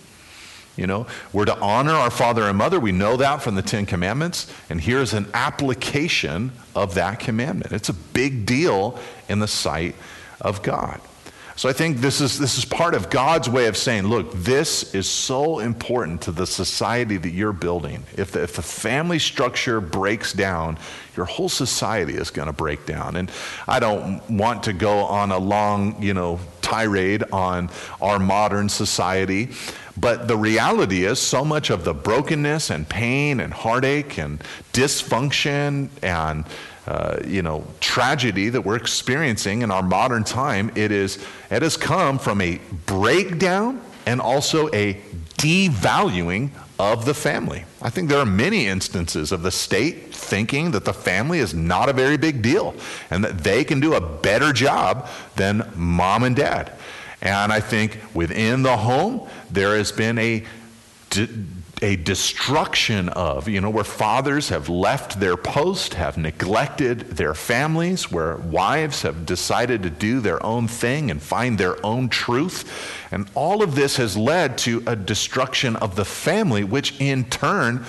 [0.77, 2.79] You know, we're to honor our father and mother.
[2.79, 4.53] We know that from the Ten Commandments.
[4.68, 7.72] And here's an application of that commandment.
[7.72, 8.99] It's a big deal
[9.29, 9.95] in the sight
[10.41, 11.01] of God.
[11.57, 14.95] So I think this is, this is part of God's way of saying, look, this
[14.95, 18.03] is so important to the society that you're building.
[18.14, 20.77] If the, if the family structure breaks down,
[21.16, 23.16] your whole society is going to break down.
[23.16, 23.33] And
[23.66, 27.70] I don't want to go on a long, you know, tirade on
[28.03, 29.49] our modern society.
[29.97, 34.41] But the reality is, so much of the brokenness and pain and heartache and
[34.73, 36.45] dysfunction and
[36.87, 41.19] uh, you know tragedy that we're experiencing in our modern time, it is
[41.51, 44.95] it has come from a breakdown and also a
[45.39, 47.65] devaluing of the family.
[47.81, 51.89] I think there are many instances of the state thinking that the family is not
[51.89, 52.75] a very big deal
[53.11, 56.76] and that they can do a better job than mom and dad.
[57.27, 60.45] And I think within the home, there has been a,
[61.83, 68.12] a destruction of, you know, where fathers have left their post, have neglected their families,
[68.12, 72.64] where wives have decided to do their own thing and find their own truth.
[73.11, 77.85] And all of this has led to a destruction of the family, which in turn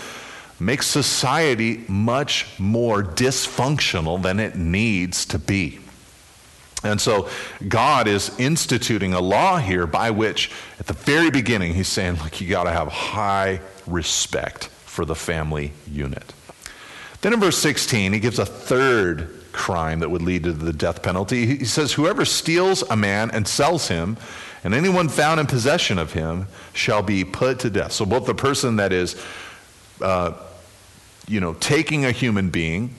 [0.60, 5.80] makes society much more dysfunctional than it needs to be.
[6.84, 7.30] And so
[7.68, 12.40] God is instituting a law here by which, at the very beginning, he's saying, like,
[12.40, 16.34] you got to have high respect for the family unit.
[17.22, 21.02] Then in verse 16, he gives a third crime that would lead to the death
[21.02, 21.46] penalty.
[21.58, 24.18] He says, Whoever steals a man and sells him,
[24.64, 27.92] and anyone found in possession of him, shall be put to death.
[27.92, 29.22] So both the person that is,
[30.00, 30.34] uh,
[31.28, 32.94] you know, taking a human being,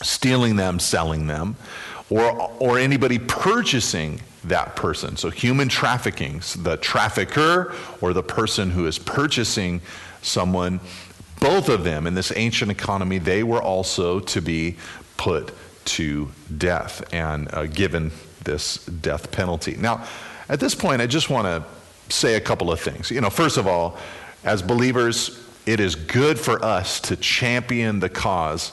[0.00, 1.56] stealing them, selling them,
[2.12, 5.16] or, or anybody purchasing that person.
[5.16, 9.80] So, human trafficking, the trafficker or the person who is purchasing
[10.20, 10.80] someone,
[11.40, 14.76] both of them in this ancient economy, they were also to be
[15.16, 15.52] put
[15.84, 18.10] to death and uh, given
[18.44, 19.76] this death penalty.
[19.76, 20.06] Now,
[20.48, 23.10] at this point, I just want to say a couple of things.
[23.10, 23.96] You know, first of all,
[24.44, 28.72] as believers, it is good for us to champion the cause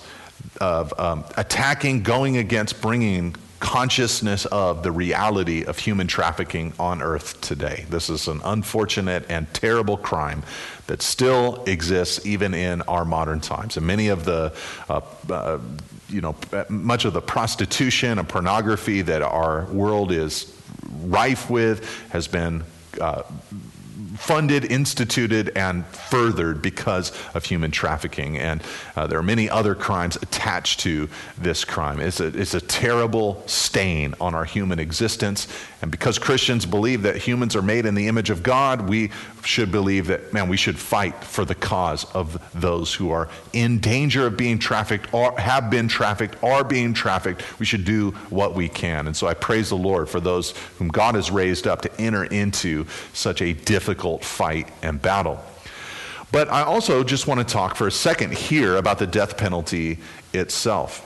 [0.59, 7.39] of um, attacking, going against, bringing consciousness of the reality of human trafficking on earth
[7.41, 7.85] today.
[7.89, 10.43] This is an unfortunate and terrible crime
[10.87, 13.77] that still exists even in our modern times.
[13.77, 14.55] And many of the,
[14.87, 15.59] uh, uh,
[16.07, 16.35] you know,
[16.69, 20.55] much of the prostitution and pornography that our world is
[21.03, 22.63] rife with has been.
[22.99, 23.23] Uh,
[24.19, 28.37] funded, instituted, and furthered because of human trafficking.
[28.37, 28.61] And
[28.95, 32.01] uh, there are many other crimes attached to this crime.
[32.01, 35.47] It's a, it's a terrible stain on our human existence.
[35.81, 39.11] And because Christians believe that humans are made in the image of God, we
[39.45, 43.79] should believe that, man, we should fight for the cause of those who are in
[43.79, 47.59] danger of being trafficked or have been trafficked, are being trafficked.
[47.59, 49.07] We should do what we can.
[49.07, 52.25] And so I praise the Lord for those whom God has raised up to enter
[52.25, 55.41] into such a difficult fight and battle.
[56.31, 59.99] But I also just want to talk for a second here about the death penalty
[60.33, 61.05] itself.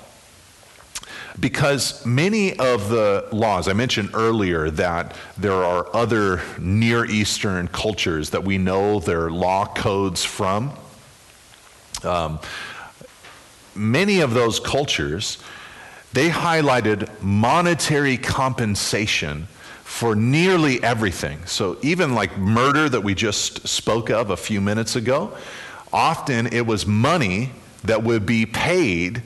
[1.40, 8.30] Because many of the laws, I mentioned earlier that there are other Near Eastern cultures
[8.32, 10.72] that we know their law codes from.
[12.04, 12.40] Um,
[13.76, 15.40] many of those cultures,
[16.14, 19.48] they highlighted monetary compensation
[19.84, 21.46] for nearly everything.
[21.46, 25.36] So, even like murder that we just spoke of a few minutes ago,
[25.92, 27.52] often it was money
[27.84, 29.24] that would be paid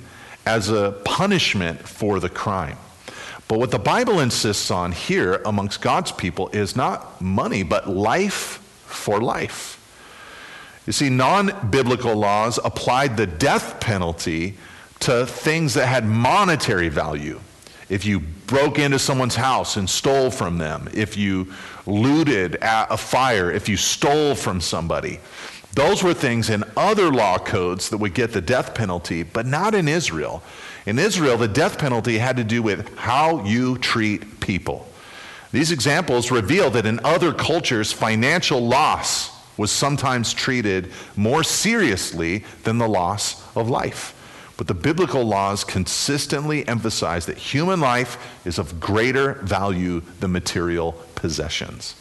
[0.48, 2.78] as a punishment for the crime.
[3.50, 8.64] But what the Bible insists on here amongst God's people is not money, but life
[8.86, 9.74] for life.
[10.86, 14.56] You see, non biblical laws applied the death penalty
[15.02, 17.42] to things that had monetary value.
[17.90, 21.54] If you broke into someone's house and stole from them, if you
[21.86, 25.20] looted at a fire, if you stole from somebody,
[25.78, 29.76] those were things in other law codes that would get the death penalty, but not
[29.76, 30.42] in Israel.
[30.88, 34.92] In Israel, the death penalty had to do with how you treat people.
[35.52, 42.80] These examples reveal that in other cultures, financial loss was sometimes treated more seriously than
[42.80, 44.16] the loss of life.
[44.58, 48.18] But the biblical laws consistently emphasize that human life
[48.48, 51.94] is of greater value than material possessions.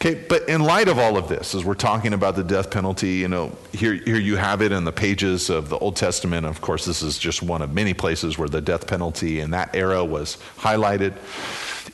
[0.00, 3.14] Okay, but in light of all of this, as we're talking about the death penalty,
[3.14, 6.46] you know, here, here you have it in the pages of the Old Testament.
[6.46, 9.74] Of course, this is just one of many places where the death penalty in that
[9.74, 11.14] era was highlighted.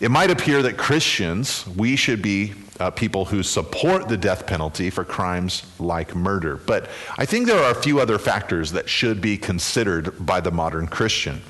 [0.02, 4.90] It might appear that Christians, we should be uh, people who support the death penalty
[4.90, 6.56] for crimes like murder.
[6.56, 10.50] But I think there are a few other factors that should be considered by the
[10.50, 11.40] modern Christian.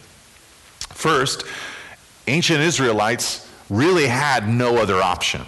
[0.91, 1.43] First,
[2.29, 5.43] ancient Israelites really had no other option.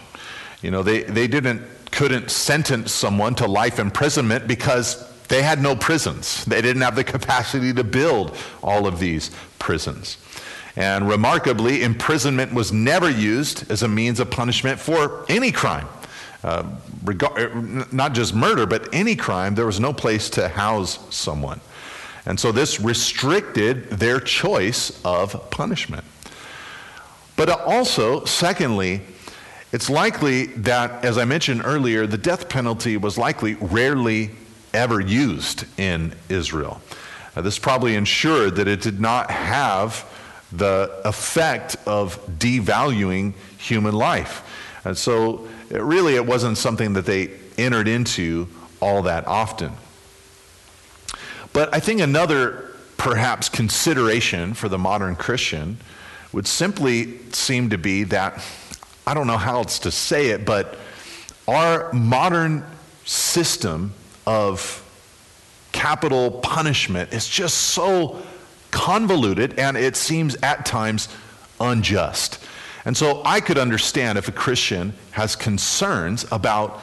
[0.63, 5.75] You know, they, they didn't, couldn't sentence someone to life imprisonment because they had no
[5.75, 6.45] prisons.
[6.45, 10.19] They didn't have the capacity to build all of these prisons.
[10.77, 15.89] And remarkably, imprisonment was never used as a means of punishment for any crime.
[16.45, 16.65] Uh,
[17.03, 21.61] regard, not just murder, but any crime, there was no place to house someone.
[22.27, 26.05] And so this restricted their choice of punishment.
[27.37, 29.03] But also, secondly,
[29.77, 34.31] it's likely that, as I mentioned earlier, the death penalty was likely rarely
[34.73, 36.81] ever used in Israel.
[37.37, 40.11] Uh, this probably ensured that it did not have
[40.51, 44.81] the effect of devaluing human life.
[44.87, 48.49] And so, it really, it wasn't something that they entered into
[48.81, 49.73] all that often.
[51.53, 55.77] But I think another perhaps consideration for the modern Christian
[56.33, 58.43] would simply seem to be that
[59.07, 60.77] I don't know how else to say it, but
[61.47, 62.65] our modern
[63.05, 63.93] system
[64.27, 64.83] of
[65.71, 68.21] capital punishment is just so
[68.73, 71.09] convoluted and it seems at times
[71.61, 72.43] unjust.
[72.85, 76.81] And so I could understand if a Christian has concerns about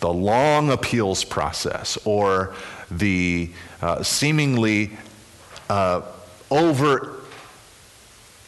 [0.00, 2.54] the long appeals process or
[2.90, 3.50] the
[3.80, 4.90] uh, seemingly
[5.70, 6.02] uh,
[6.50, 7.21] over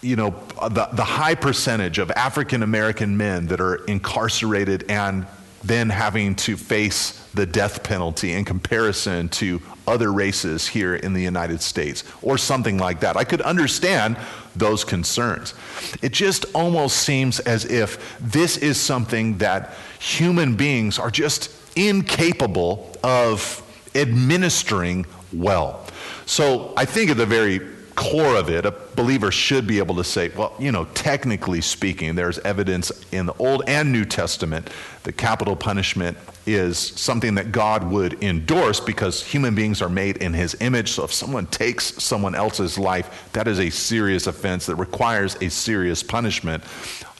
[0.05, 5.27] you know, the, the high percentage of African American men that are incarcerated and
[5.65, 11.23] then having to face the death penalty in comparison to other races here in the
[11.23, 13.17] United States or something like that.
[13.17, 14.19] I could understand
[14.55, 15.55] those concerns.
[16.03, 22.95] It just almost seems as if this is something that human beings are just incapable
[23.03, 23.63] of
[23.95, 25.87] administering well.
[26.27, 30.05] So I think at the very core of it, a believer should be able to
[30.05, 34.71] say, well, you know, technically speaking, there's evidence in the Old and New Testament
[35.05, 36.17] that capital punishment
[36.47, 40.91] is something that God would endorse because human beings are made in his image.
[40.91, 45.49] So if someone takes someone else's life, that is a serious offense that requires a
[45.49, 46.63] serious punishment,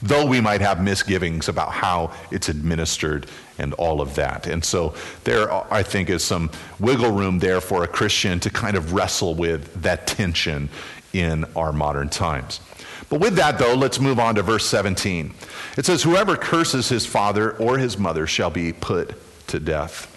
[0.01, 4.47] though we might have misgivings about how it's administered and all of that.
[4.47, 8.75] And so there, I think, is some wiggle room there for a Christian to kind
[8.75, 10.69] of wrestle with that tension
[11.13, 12.59] in our modern times.
[13.09, 15.33] But with that, though, let's move on to verse 17.
[15.77, 19.13] It says, Whoever curses his father or his mother shall be put
[19.47, 20.11] to death.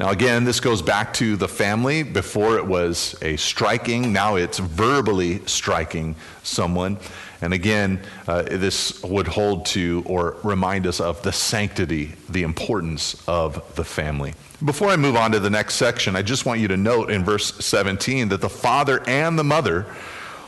[0.00, 2.02] Now, again, this goes back to the family.
[2.02, 6.98] Before it was a striking, now it's verbally striking someone.
[7.42, 13.22] And again, uh, this would hold to or remind us of the sanctity, the importance
[13.28, 14.32] of the family.
[14.64, 17.24] Before I move on to the next section, I just want you to note in
[17.24, 19.86] verse 17 that the father and the mother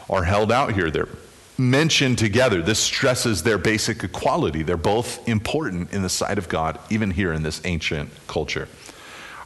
[0.09, 0.91] are held out here.
[0.91, 1.09] They're
[1.57, 2.63] mentioned together.
[2.63, 4.63] This stresses their basic equality.
[4.63, 8.69] They're both important in the sight of God, even here in this ancient culture.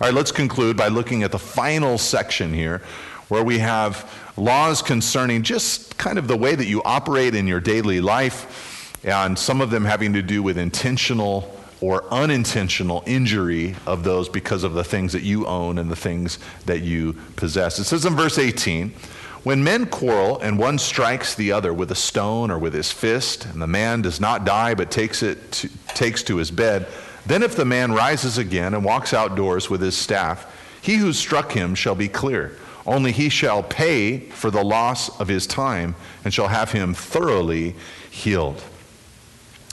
[0.00, 2.82] All right, let's conclude by looking at the final section here,
[3.28, 7.60] where we have laws concerning just kind of the way that you operate in your
[7.60, 14.02] daily life, and some of them having to do with intentional or unintentional injury of
[14.02, 17.78] those because of the things that you own and the things that you possess.
[17.78, 18.92] It says in verse 18,
[19.44, 23.46] when men quarrel and one strikes the other with a stone or with his fist,
[23.46, 26.86] and the man does not die but takes it to, takes to his bed,
[27.26, 30.46] then if the man rises again and walks outdoors with his staff,
[30.80, 32.56] he who struck him shall be clear.
[32.86, 37.74] Only he shall pay for the loss of his time and shall have him thoroughly
[38.10, 38.62] healed.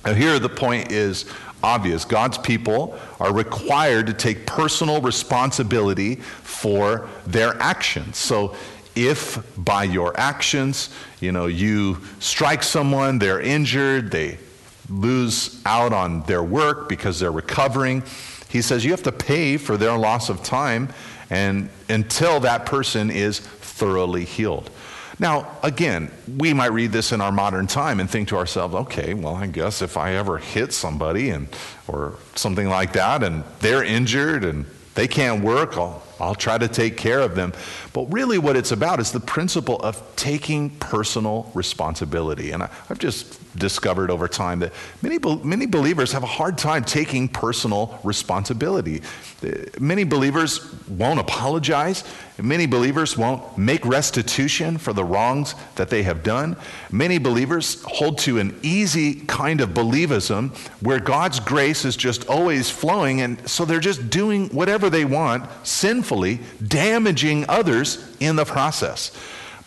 [0.06, 1.26] Now, here the point is
[1.64, 2.06] obvious.
[2.06, 8.18] God's people are required to take personal responsibility for their actions.
[8.18, 8.56] So
[8.96, 10.90] if by your actions,
[11.20, 14.38] you know, you strike someone, they're injured, they
[14.90, 18.04] lose out on their work because they're recovering,
[18.50, 20.90] he says you have to pay for their loss of time
[21.30, 24.70] and until that person is thoroughly healed.
[25.18, 29.14] Now, again, we might read this in our modern time and think to ourselves, okay,
[29.14, 31.48] well, I guess if I ever hit somebody and
[31.88, 36.68] or something like that and they're injured and they can't work, I'll, I'll try to
[36.68, 37.54] take care of them.
[37.94, 42.52] But really, what it's about is the principle of taking personal responsibility.
[42.52, 46.84] And I, have just discovered over time that many, many believers have a hard time
[46.84, 49.02] taking personal responsibility.
[49.44, 52.04] Uh, many believers won't apologize.
[52.42, 56.58] Many believers won't make restitution for the wrongs that they have done.
[56.92, 62.70] Many believers hold to an easy kind of believism where God's grace is just always
[62.70, 65.50] flowing, and so they're just doing whatever they want
[66.66, 69.12] damaging others in the process.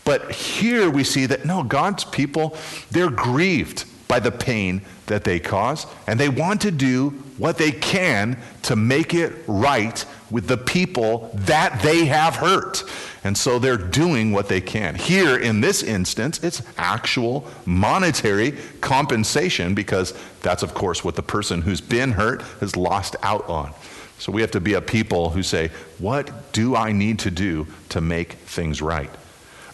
[0.04, 2.56] But here we see that no, God's people,
[2.90, 7.70] they're grieved by the pain that they cause, and they want to do what they
[7.70, 12.84] can to make it right with the people that they have hurt.
[13.24, 14.94] And so they're doing what they can.
[14.94, 21.62] Here, in this instance, it's actual monetary compensation because that's, of course, what the person
[21.62, 23.74] who's been hurt has lost out on.
[24.18, 27.66] So we have to be a people who say, What do I need to do
[27.90, 29.10] to make things right?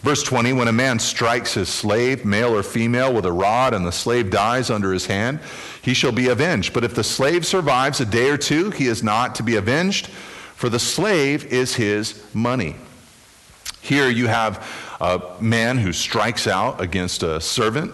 [0.05, 3.85] Verse 20 When a man strikes his slave, male or female, with a rod, and
[3.85, 5.39] the slave dies under his hand,
[5.81, 6.73] he shall be avenged.
[6.73, 10.07] But if the slave survives a day or two, he is not to be avenged,
[10.07, 12.75] for the slave is his money.
[13.81, 14.67] Here you have
[15.01, 17.91] a man who strikes out against a servant,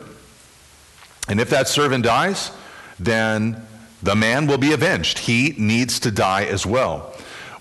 [1.29, 2.51] and if that servant dies,
[2.99, 3.65] then
[4.03, 5.19] the man will be avenged.
[5.19, 7.13] He needs to die as well.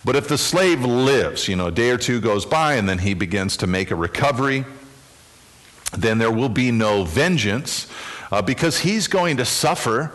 [0.05, 2.99] But if the slave lives, you know, a day or two goes by and then
[2.99, 4.65] he begins to make a recovery,
[5.93, 7.87] then there will be no vengeance
[8.31, 10.13] uh, because he's going to suffer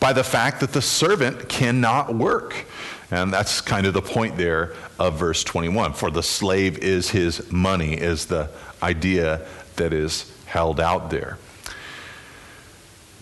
[0.00, 2.66] by the fact that the servant cannot work.
[3.10, 5.92] And that's kind of the point there of verse 21.
[5.92, 8.50] For the slave is his money, is the
[8.82, 11.38] idea that is held out there.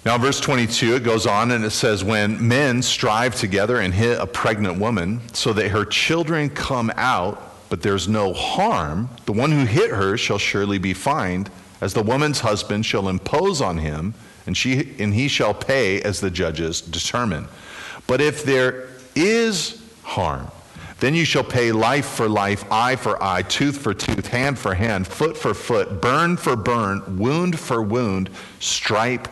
[0.06, 4.20] Now, verse 22, it goes on and it says, When men strive together and hit
[4.20, 9.50] a pregnant woman so that her children come out, but there's no harm, the one
[9.50, 11.50] who hit her shall surely be fined,
[11.80, 14.14] as the woman's husband shall impose on him,
[14.46, 17.48] and, she, and he shall pay as the judges determine.
[18.06, 20.46] But if there is harm,
[21.00, 24.72] then you shall pay life for life, eye for eye, tooth for tooth, hand for
[24.72, 28.30] hand, foot for foot, burn for burn, wound for wound,
[28.60, 29.26] stripe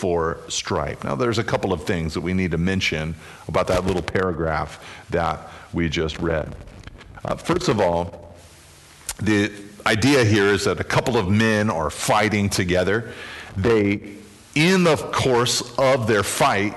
[0.00, 1.04] for stripe.
[1.04, 3.14] Now, there's a couple of things that we need to mention
[3.48, 6.56] about that little paragraph that we just read.
[7.22, 8.34] Uh, first of all,
[9.18, 9.52] the
[9.84, 13.12] idea here is that a couple of men are fighting together.
[13.58, 14.16] They,
[14.54, 16.74] in the course of their fight,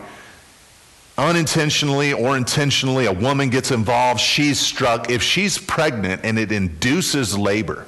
[1.17, 5.09] unintentionally or intentionally, a woman gets involved, she's struck.
[5.09, 7.85] If she's pregnant and it induces labor,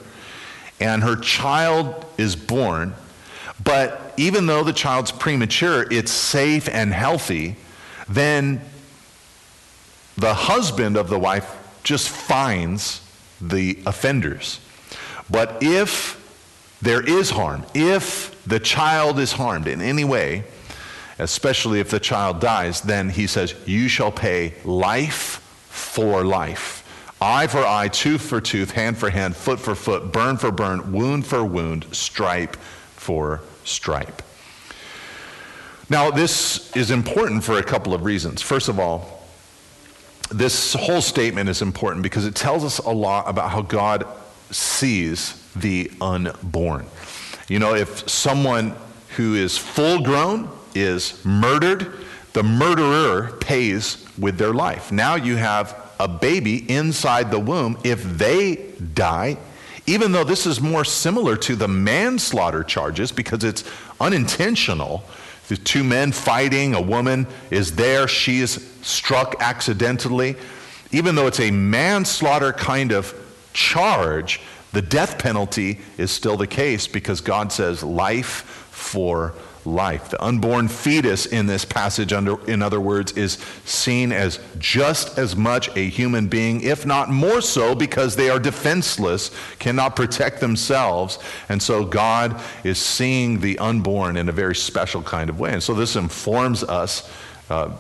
[0.80, 2.96] and her child is born,
[3.62, 7.56] but even though the child's premature, it's safe and healthy,
[8.08, 8.62] then
[10.18, 13.02] the husband of the wife just finds
[13.42, 14.60] the offenders.
[15.30, 16.22] But if
[16.82, 20.44] there is harm, if the child is harmed in any way,
[21.20, 26.82] especially if the child dies, then he says, You shall pay life for life.
[27.22, 30.92] Eye for eye, tooth for tooth, hand for hand, foot for foot, burn for burn,
[30.92, 34.22] wound for wound, stripe for stripe.
[35.90, 38.42] Now, this is important for a couple of reasons.
[38.42, 39.24] First of all,
[40.32, 44.08] this whole statement is important because it tells us a lot about how God
[44.50, 46.88] sees the unborn.
[47.48, 48.76] You know, if someone
[49.16, 51.94] who is full grown is murdered,
[52.34, 54.92] the murderer pays with their life.
[54.92, 57.78] Now you have a baby inside the womb.
[57.84, 59.38] If they die,
[59.88, 63.64] even though this is more similar to the manslaughter charges because it's
[64.00, 65.04] unintentional.
[65.48, 70.36] The two men fighting, a woman is there, she is struck accidentally.
[70.92, 73.14] Even though it's a manslaughter kind of
[73.54, 79.36] charge, the death penalty is still the case because God says life for
[79.66, 80.10] life.
[80.10, 85.36] The unborn fetus in this passage, under, in other words, is seen as just as
[85.36, 91.20] much a human being, if not more so, because they are defenseless, cannot protect themselves.
[91.50, 95.54] And so God is seeing the unborn in a very special kind of way.
[95.54, 97.10] And so this informs us.
[97.50, 97.72] Uh,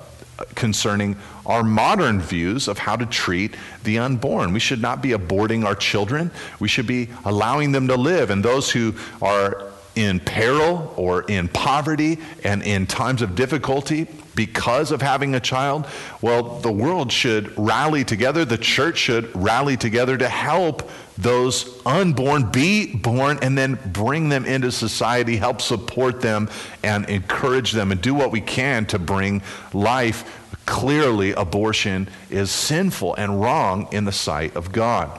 [0.54, 1.16] concerning
[1.46, 4.52] our modern views of how to treat the unborn.
[4.52, 6.32] We should not be aborting our children.
[6.60, 8.30] We should be allowing them to live.
[8.30, 14.92] And those who are in peril or in poverty and in times of difficulty because
[14.92, 15.88] of having a child,
[16.22, 18.46] well, the world should rally together.
[18.46, 24.46] The church should rally together to help those unborn be born and then bring them
[24.46, 26.50] into society, help support them
[26.84, 29.42] and encourage them and do what we can to bring
[29.74, 30.42] life.
[30.66, 35.18] Clearly, abortion is sinful and wrong in the sight of God.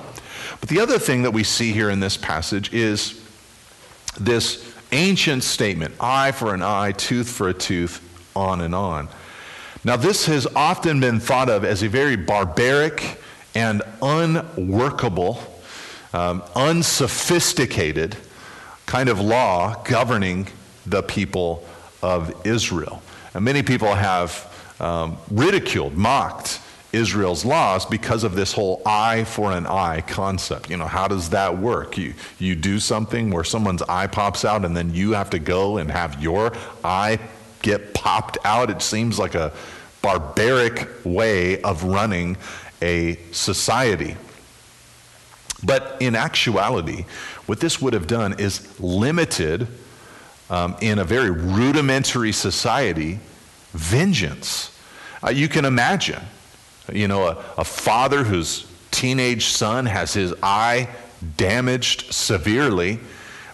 [0.61, 3.22] But the other thing that we see here in this passage is
[4.18, 8.03] this ancient statement eye for an eye, tooth for a tooth,
[8.34, 9.09] on and on.
[9.84, 13.20] Now, this has often been thought of as a very barbaric
[13.55, 15.41] and unworkable,
[16.12, 18.16] um, unsophisticated
[18.87, 20.49] kind of law governing
[20.87, 21.66] the people
[22.03, 23.03] of Israel.
[23.34, 26.61] And many people have um, ridiculed, mocked
[26.97, 30.70] Israel's laws because of this whole eye for an eye concept.
[30.70, 31.99] You know, how does that work?
[31.99, 35.76] You, you do something where someone's eye pops out and then you have to go
[35.76, 37.18] and have your eye
[37.62, 38.70] get popped out.
[38.70, 39.53] It seems like a
[40.03, 42.36] barbaric way of running
[42.80, 44.16] a society.
[45.62, 47.05] But in actuality,
[47.47, 49.68] what this would have done is limited
[50.49, 53.18] um, in a very rudimentary society
[53.72, 54.70] vengeance.
[55.22, 56.22] Uh, you can imagine
[56.93, 60.89] you know, a, a father whose teenage son has his eye
[61.37, 62.99] damaged severely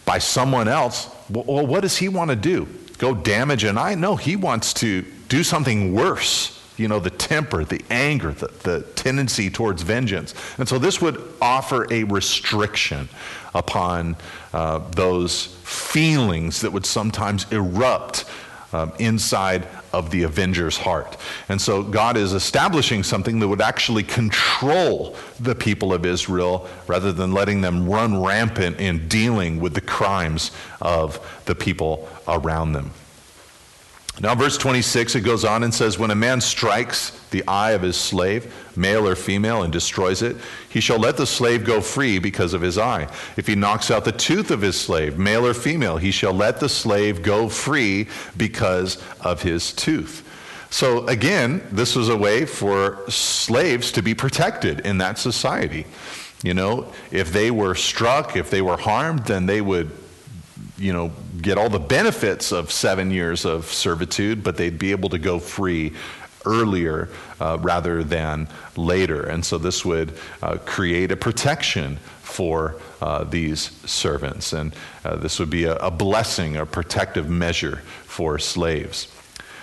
[0.05, 1.09] by someone else.
[1.29, 2.69] Well, what does he want to do?
[2.99, 3.95] Go damage an eye?
[3.95, 6.59] No, he wants to do something worse.
[6.77, 10.35] You know, the temper, the anger, the, the tendency towards vengeance.
[10.59, 13.09] And so this would offer a restriction
[13.55, 14.17] upon
[14.53, 18.25] uh, those feelings that would sometimes erupt
[18.73, 21.17] um, inside of the avenger's heart.
[21.49, 27.13] And so God is establishing something that would actually control the people of Israel rather
[27.13, 32.93] than letting them run rampant in dealing with the crimes of the people around them.
[34.21, 37.81] Now, verse 26, it goes on and says, When a man strikes the eye of
[37.81, 40.37] his slave, male or female, and destroys it,
[40.69, 43.09] he shall let the slave go free because of his eye.
[43.39, 46.61] If he knocks out the tooth of his slave, male or female, he shall let
[46.61, 48.07] the slave go free
[48.37, 50.29] because of his tooth.
[50.69, 55.87] So, again, this was a way for slaves to be protected in that society.
[56.43, 59.91] You know, if they were struck, if they were harmed, then they would
[60.79, 65.09] you know, get all the benefits of seven years of servitude, but they'd be able
[65.11, 65.93] to go free
[66.45, 67.09] earlier
[67.41, 69.23] uh, rather than later.
[69.25, 74.53] And so this would uh, create a protection for uh, these servants.
[74.53, 79.09] And uh, this would be a, a blessing, a protective measure for slaves.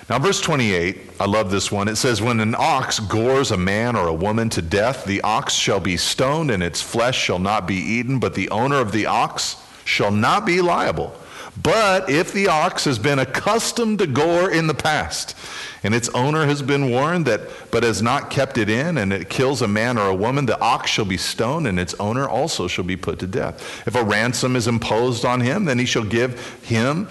[0.10, 1.88] Now, verse 28, I love this one.
[1.88, 5.54] It says, When an ox gores a man or a woman to death, the ox
[5.54, 9.06] shall be stoned, and its flesh shall not be eaten, but the owner of the
[9.06, 9.58] ox
[9.90, 11.16] shall not be liable.
[11.62, 15.36] But if the ox has been accustomed to gore in the past,
[15.84, 19.30] and its owner has been warned that but has not kept it in and it
[19.30, 22.68] kills a man or a woman the ox shall be stoned and its owner also
[22.68, 26.04] shall be put to death if a ransom is imposed on him then he shall
[26.04, 27.08] give him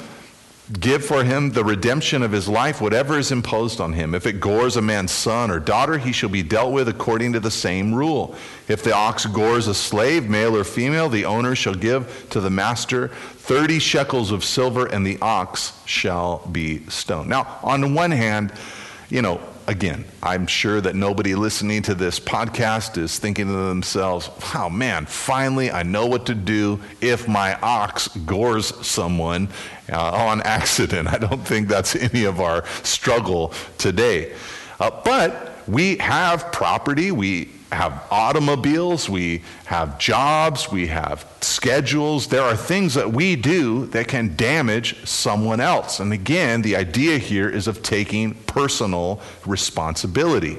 [0.73, 4.15] give for him the redemption of his life, whatever is imposed on him.
[4.15, 7.41] If it gores a man's son or daughter, he shall be dealt with according to
[7.41, 8.35] the same rule.
[8.69, 12.51] If the ox gores a slave, male or female, the owner shall give to the
[12.51, 17.31] master 30 shekels of silver, and the ox shall be stoned.
[17.31, 18.53] Now, on the one hand,
[19.09, 24.31] you know, again, I'm sure that nobody listening to this podcast is thinking to themselves,
[24.55, 29.49] wow, man, finally I know what to do if my ox gores someone
[29.93, 31.07] uh, on accident.
[31.13, 34.35] I don't think that's any of our struggle today.
[34.81, 42.29] Uh, but we have property, we have automobiles, we have jobs, we have schedules.
[42.29, 46.01] There are things that we do that can damage someone else.
[46.01, 50.59] And again, the idea here is of taking personal responsibility.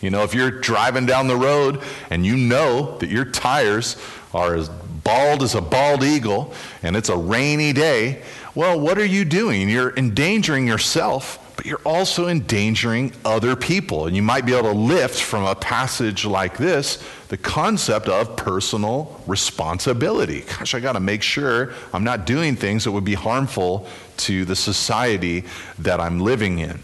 [0.00, 1.80] You know, if you're driving down the road
[2.10, 3.96] and you know that your tires
[4.34, 8.22] are as bald as a bald eagle and it's a rainy day,
[8.54, 9.68] well, what are you doing?
[9.68, 14.06] You're endangering yourself but you're also endangering other people.
[14.06, 18.36] And you might be able to lift from a passage like this the concept of
[18.36, 20.42] personal responsibility.
[20.42, 23.86] Gosh, I got to make sure I'm not doing things that would be harmful
[24.18, 25.44] to the society
[25.78, 26.80] that I'm living in.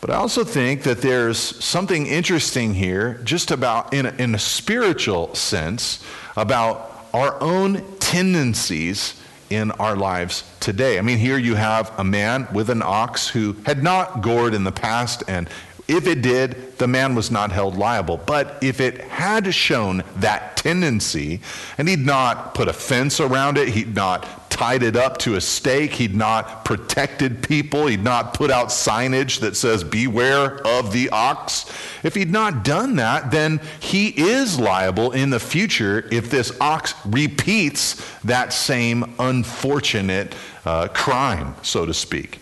[0.00, 4.38] But I also think that there's something interesting here, just about in a, in a
[4.38, 6.04] spiritual sense,
[6.36, 9.20] about our own tendencies
[9.50, 10.98] in our lives today.
[10.98, 14.64] I mean, here you have a man with an ox who had not gored in
[14.64, 15.48] the past, and
[15.88, 18.18] if it did, the man was not held liable.
[18.18, 21.40] But if it had shown that tendency,
[21.78, 25.40] and he'd not put a fence around it, he'd not tied it up to a
[25.40, 31.08] stake, he'd not protected people, he'd not put out signage that says, Beware of the
[31.08, 31.64] ox.
[32.02, 36.94] If he'd not done that, then he is liable in the future if this ox
[37.04, 40.34] repeats that same unfortunate
[40.64, 42.38] uh, crime, so to speak.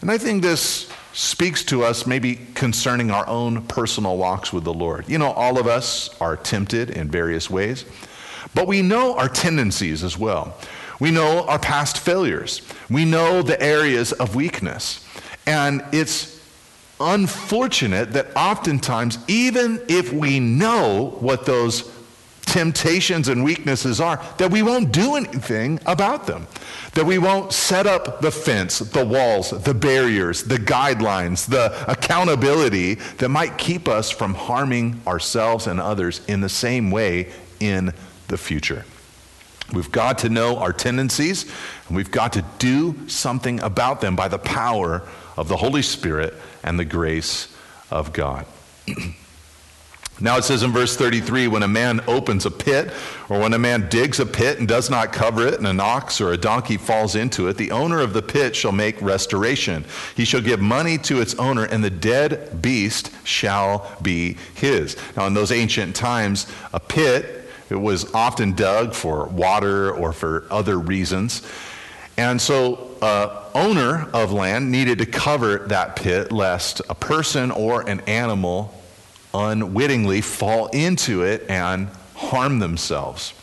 [0.00, 4.74] And I think this speaks to us maybe concerning our own personal walks with the
[4.74, 5.08] Lord.
[5.08, 7.84] You know, all of us are tempted in various ways,
[8.54, 10.56] but we know our tendencies as well.
[11.00, 12.62] We know our past failures.
[12.90, 15.04] We know the areas of weakness.
[15.46, 16.33] And it's
[17.00, 21.90] unfortunate that oftentimes, even if we know what those
[22.42, 26.46] temptations and weaknesses are, that we won't do anything about them.
[26.92, 32.94] That we won't set up the fence, the walls, the barriers, the guidelines, the accountability
[33.18, 37.92] that might keep us from harming ourselves and others in the same way in
[38.28, 38.84] the future.
[39.72, 41.50] We've got to know our tendencies,
[41.88, 45.02] and we've got to do something about them by the power
[45.36, 47.54] of the Holy Spirit and the grace
[47.90, 48.46] of God.
[50.20, 52.92] Now it says in verse 33 when a man opens a pit,
[53.28, 56.20] or when a man digs a pit and does not cover it, and an ox
[56.20, 59.84] or a donkey falls into it, the owner of the pit shall make restoration.
[60.14, 64.96] He shall give money to its owner, and the dead beast shall be his.
[65.16, 70.46] Now, in those ancient times, a pit it was often dug for water or for
[70.50, 71.42] other reasons.
[72.16, 77.86] And so, uh, owner of land needed to cover that pit lest a person or
[77.86, 78.72] an animal
[79.34, 83.34] unwittingly fall into it and harm themselves.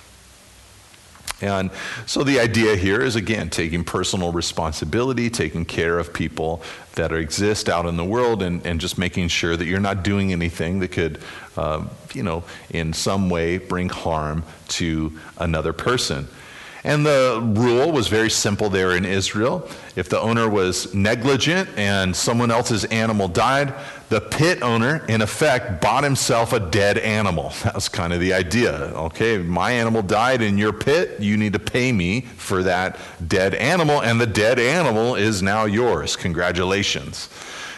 [1.41, 1.69] And
[2.07, 6.63] so the idea here is again taking personal responsibility, taking care of people
[6.95, 10.31] that exist out in the world, and, and just making sure that you're not doing
[10.31, 11.19] anything that could,
[11.55, 11.85] uh,
[12.15, 16.27] you know, in some way bring harm to another person.
[16.83, 19.69] And the rule was very simple there in Israel.
[19.95, 23.75] If the owner was negligent and someone else's animal died,
[24.09, 27.53] the pit owner, in effect, bought himself a dead animal.
[27.63, 28.73] That was kind of the idea.
[28.73, 31.19] Okay, my animal died in your pit.
[31.19, 35.65] You need to pay me for that dead animal, and the dead animal is now
[35.65, 36.15] yours.
[36.15, 37.29] Congratulations.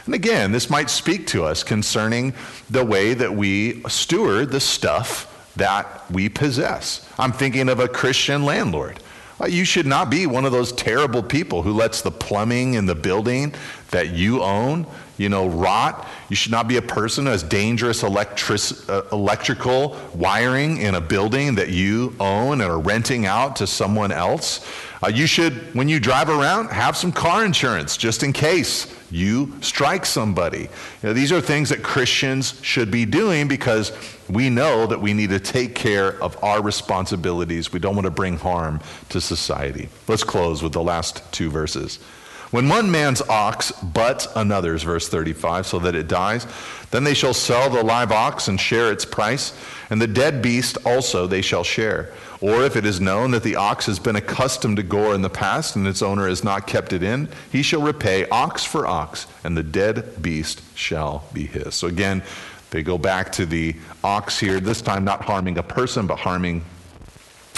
[0.05, 2.33] And again, this might speak to us concerning
[2.69, 7.07] the way that we steward the stuff that we possess.
[7.17, 8.99] I'm thinking of a Christian landlord.
[9.39, 12.85] Uh, you should not be one of those terrible people who lets the plumbing in
[12.85, 13.53] the building
[13.91, 14.85] that you own
[15.17, 16.07] you know, rot.
[16.29, 21.01] You should not be a person who has dangerous electric, uh, electrical wiring in a
[21.01, 24.67] building that you own and are renting out to someone else.
[25.03, 29.53] Uh, you should, when you drive around, have some car insurance just in case you
[29.61, 30.61] strike somebody.
[30.61, 30.69] You
[31.03, 33.91] know, these are things that Christians should be doing because
[34.29, 37.71] we know that we need to take care of our responsibilities.
[37.71, 39.89] We don't want to bring harm to society.
[40.07, 41.99] Let's close with the last two verses.
[42.53, 46.45] When one man's ox butts another's, verse 35, so that it dies,
[46.91, 50.77] then they shall sell the live ox and share its price, and the dead beast
[50.85, 52.13] also they shall share.
[52.41, 55.31] Or if it is known that the ox has been accustomed to gore in the
[55.31, 59.25] past, and its owner has not kept it in, he shall repay ox for ox,
[59.43, 61.73] and the dead beast shall be his.
[61.73, 62.21] So again,
[62.69, 66.63] they go back to the ox here, this time not harming a person, but harming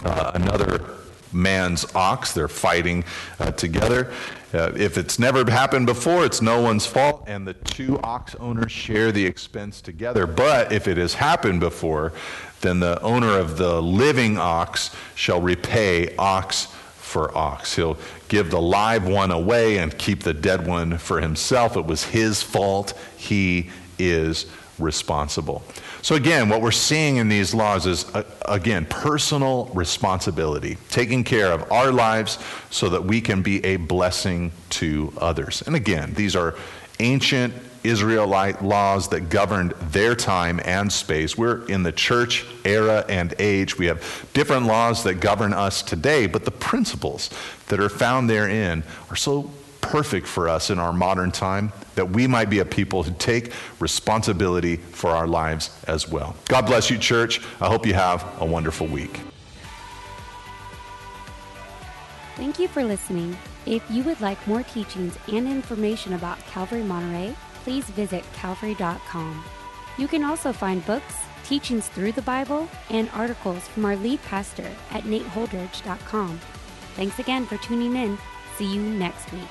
[0.06, 0.86] uh, another
[1.34, 2.32] man's ox.
[2.32, 3.04] They're fighting
[3.40, 4.14] uh, together.
[4.56, 8.72] Uh, if it's never happened before, it's no one's fault, and the two ox owners
[8.72, 10.26] share the expense together.
[10.26, 12.14] But if it has happened before,
[12.62, 17.76] then the owner of the living ox shall repay ox for ox.
[17.76, 17.98] He'll
[18.30, 21.76] give the live one away and keep the dead one for himself.
[21.76, 22.94] It was his fault.
[23.18, 24.46] He is
[24.80, 25.64] responsible.
[26.06, 31.52] So, again, what we're seeing in these laws is, uh, again, personal responsibility, taking care
[31.52, 32.38] of our lives
[32.70, 35.64] so that we can be a blessing to others.
[35.66, 36.54] And again, these are
[37.00, 41.40] ancient Israelite laws that governed their time and space.
[41.40, 43.80] We're in the church era and age.
[43.80, 47.32] We have different laws that govern us today, but the principles
[47.70, 49.50] that are found therein are so
[49.90, 53.54] perfect for us in our modern time that we might be a people who take
[53.80, 56.36] responsibility for our lives as well.
[56.46, 57.42] God bless you, church.
[57.62, 59.22] I hope you have a wonderful week.
[62.36, 63.38] Thank you for listening.
[63.66, 67.34] If you would like more teachings and information about Calvary Monterey,
[67.64, 69.44] please visit calvary.com.
[69.98, 74.70] You can also find books, teachings through the Bible, and articles from our lead pastor
[74.92, 76.40] at nateholdridge.com.
[76.96, 78.18] Thanks again for tuning in.
[78.58, 79.42] See you next week.